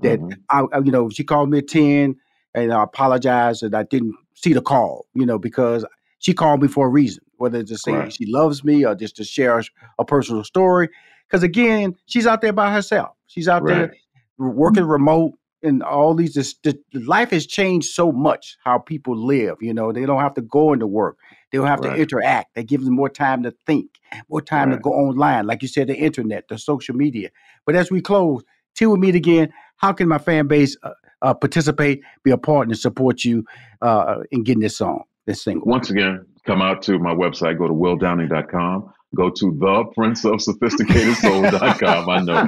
That 0.00 0.18
I, 0.50 0.62
I- 0.72 0.78
you 0.80 0.90
know, 0.90 1.08
she 1.10 1.22
called 1.22 1.50
me 1.50 1.58
at 1.58 1.68
ten, 1.68 2.16
and 2.54 2.72
I 2.72 2.82
apologized 2.82 3.62
that 3.62 3.74
I 3.74 3.84
didn't 3.84 4.14
see 4.34 4.52
the 4.52 4.62
call. 4.62 5.06
You 5.14 5.26
know, 5.26 5.38
because 5.38 5.84
she 6.18 6.34
called 6.34 6.62
me 6.62 6.68
for 6.68 6.86
a 6.86 6.90
reason, 6.90 7.22
whether 7.36 7.60
it's 7.60 7.70
to 7.70 7.78
say 7.78 7.92
Right. 7.92 8.12
she 8.12 8.26
loves 8.26 8.64
me 8.64 8.84
or 8.84 8.94
just 8.94 9.16
to 9.16 9.24
share 9.24 9.62
a, 9.98 10.04
personal 10.04 10.42
story. 10.42 10.88
Because 11.28 11.42
again, 11.42 11.94
she's 12.06 12.26
out 12.26 12.40
there 12.40 12.52
by 12.52 12.72
herself. 12.72 13.10
She's 13.26 13.46
out 13.48 13.62
Right. 13.62 13.74
there 13.74 13.94
working 14.38 14.84
remote. 14.84 15.34
And 15.62 15.82
all 15.82 16.14
these, 16.14 16.34
this, 16.34 16.54
the, 16.62 16.78
life 16.92 17.30
has 17.30 17.46
changed 17.46 17.88
so 17.88 18.12
much 18.12 18.58
how 18.64 18.78
people 18.78 19.16
live. 19.16 19.56
You 19.62 19.72
know, 19.72 19.92
they 19.92 20.04
don't 20.04 20.20
have 20.20 20.34
to 20.34 20.42
go 20.42 20.72
into 20.74 20.86
work. 20.86 21.16
They 21.54 21.58
don't 21.58 21.68
have 21.68 21.78
Right. 21.84 21.94
to 21.94 22.02
interact. 22.02 22.56
They 22.56 22.64
give 22.64 22.84
them 22.84 22.94
more 22.96 23.08
time 23.08 23.44
to 23.44 23.52
think, 23.64 24.00
more 24.28 24.40
time 24.42 24.72
to 24.72 24.76
go 24.76 24.90
online, 24.90 25.46
like 25.46 25.62
you 25.62 25.68
said, 25.68 25.86
the 25.86 25.96
internet, 25.96 26.48
the 26.48 26.58
social 26.58 26.96
media. 26.96 27.28
But 27.64 27.76
as 27.76 27.92
we 27.92 28.00
close, 28.00 28.42
till 28.74 28.90
we 28.90 28.98
meet 28.98 29.14
again, 29.14 29.52
how 29.76 29.92
can 29.92 30.08
my 30.08 30.18
fan 30.18 30.48
base 30.48 30.76
uh, 30.82 30.90
uh, 31.22 31.32
participate, 31.32 32.02
be 32.24 32.32
a 32.32 32.36
part, 32.36 32.66
and 32.66 32.76
support 32.76 33.22
you 33.24 33.44
uh, 33.82 34.16
in 34.32 34.42
getting 34.42 34.62
this 34.62 34.76
song, 34.76 35.04
this 35.26 35.44
single? 35.44 35.68
Once 35.68 35.90
again, 35.90 36.26
come 36.44 36.60
out 36.60 36.82
to 36.82 36.98
my 36.98 37.14
website, 37.14 37.56
go 37.56 37.68
to 37.68 37.72
willdowning.com, 37.74 38.92
go 39.14 39.30
to 39.30 39.56
the 39.58 39.84
prince 39.94 40.24
of 40.24 40.40
sophisticated 40.42 41.16
soul.com. 41.16 42.08
I 42.08 42.20
know. 42.20 42.44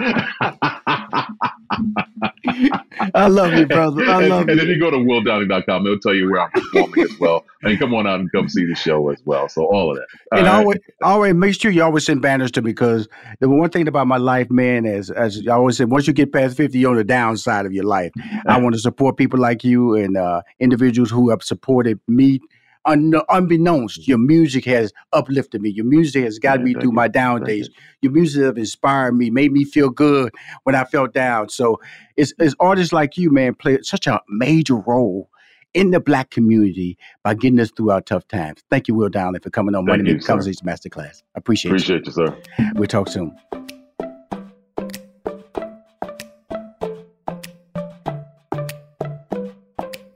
I 3.14 3.28
love 3.28 3.54
you, 3.54 3.66
brother. 3.66 4.04
I 4.04 4.26
love 4.26 4.48
and 4.48 4.50
you. 4.50 4.56
then 4.56 4.66
you 4.68 4.78
go 4.78 4.90
to 4.90 4.96
willdowning.com, 4.96 5.86
it'll 5.86 5.98
tell 5.98 6.14
you 6.14 6.30
where 6.30 6.42
I'm 6.42 6.50
performing 6.50 7.04
as 7.04 7.18
well. 7.18 7.44
And 7.62 7.78
come 7.78 7.94
on 7.94 8.06
out 8.06 8.20
and 8.20 8.30
come 8.32 8.48
see 8.48 8.64
the 8.64 8.74
show 8.74 9.10
as 9.10 9.20
well. 9.24 9.48
So 9.48 9.64
all 9.64 9.90
of 9.90 9.96
that. 9.96 10.06
All 10.32 10.38
and 10.38 10.46
right? 10.46 10.54
always, 10.54 10.78
always 11.02 11.34
make 11.34 11.60
sure 11.60 11.70
you 11.70 11.82
always 11.82 12.06
send 12.06 12.22
banners 12.22 12.50
to 12.52 12.62
me 12.62 12.70
because 12.70 13.08
the 13.40 13.48
one 13.48 13.70
thing 13.70 13.88
about 13.88 14.06
my 14.06 14.16
life, 14.16 14.50
man, 14.50 14.84
is 14.86 15.10
as 15.10 15.42
I 15.46 15.52
always 15.52 15.76
said, 15.76 15.90
once 15.90 16.06
you 16.06 16.12
get 16.12 16.32
past 16.32 16.56
fifty, 16.56 16.78
you're 16.78 16.90
on 16.90 16.96
the 16.96 17.04
downside 17.04 17.66
of 17.66 17.72
your 17.72 17.84
life. 17.84 18.12
I 18.46 18.60
want 18.62 18.74
to 18.74 18.80
support 18.80 19.16
people 19.16 19.40
like 19.40 19.64
you 19.64 19.94
and 19.94 20.16
uh, 20.16 20.42
individuals 20.60 21.10
who 21.10 21.30
have 21.30 21.42
supported 21.42 22.00
me. 22.08 22.40
Un- 22.86 23.12
unbeknownst, 23.28 24.00
mm-hmm. 24.00 24.10
your 24.10 24.18
music 24.18 24.64
has 24.64 24.92
uplifted 25.12 25.60
me. 25.60 25.70
Your 25.70 25.84
music 25.84 26.24
has 26.24 26.38
got 26.38 26.62
me 26.62 26.72
through 26.74 26.92
my 26.92 27.08
down 27.08 27.42
days. 27.42 27.68
Your 28.00 28.12
music 28.12 28.44
have 28.44 28.56
inspired 28.56 29.16
me, 29.16 29.28
made 29.28 29.52
me 29.52 29.64
feel 29.64 29.90
good 29.90 30.32
when 30.62 30.74
I 30.74 30.84
felt 30.84 31.12
down. 31.12 31.48
So 31.48 31.80
it's, 32.16 32.32
it's 32.38 32.54
artists 32.60 32.92
like 32.92 33.16
you, 33.18 33.30
man, 33.30 33.54
play 33.54 33.78
such 33.82 34.06
a 34.06 34.20
major 34.28 34.76
role 34.76 35.28
in 35.74 35.90
the 35.90 36.00
black 36.00 36.30
community 36.30 36.96
by 37.22 37.34
getting 37.34 37.60
us 37.60 37.70
through 37.70 37.90
our 37.90 38.00
tough 38.00 38.26
times. 38.28 38.62
Thank 38.70 38.88
you, 38.88 38.94
Will 38.94 39.10
Downing, 39.10 39.42
for 39.42 39.50
coming 39.50 39.74
on 39.74 39.84
Thank 39.86 39.98
Money 39.98 40.12
you, 40.12 40.20
sir. 40.20 40.26
Conversations 40.28 40.62
Masterclass. 40.62 41.22
I 41.34 41.38
appreciate, 41.38 41.72
Appreciate 41.72 42.06
you, 42.06 42.12
sir. 42.12 42.36
you. 42.58 42.70
We'll 42.76 42.86
talk 42.86 43.08
soon. 43.08 43.36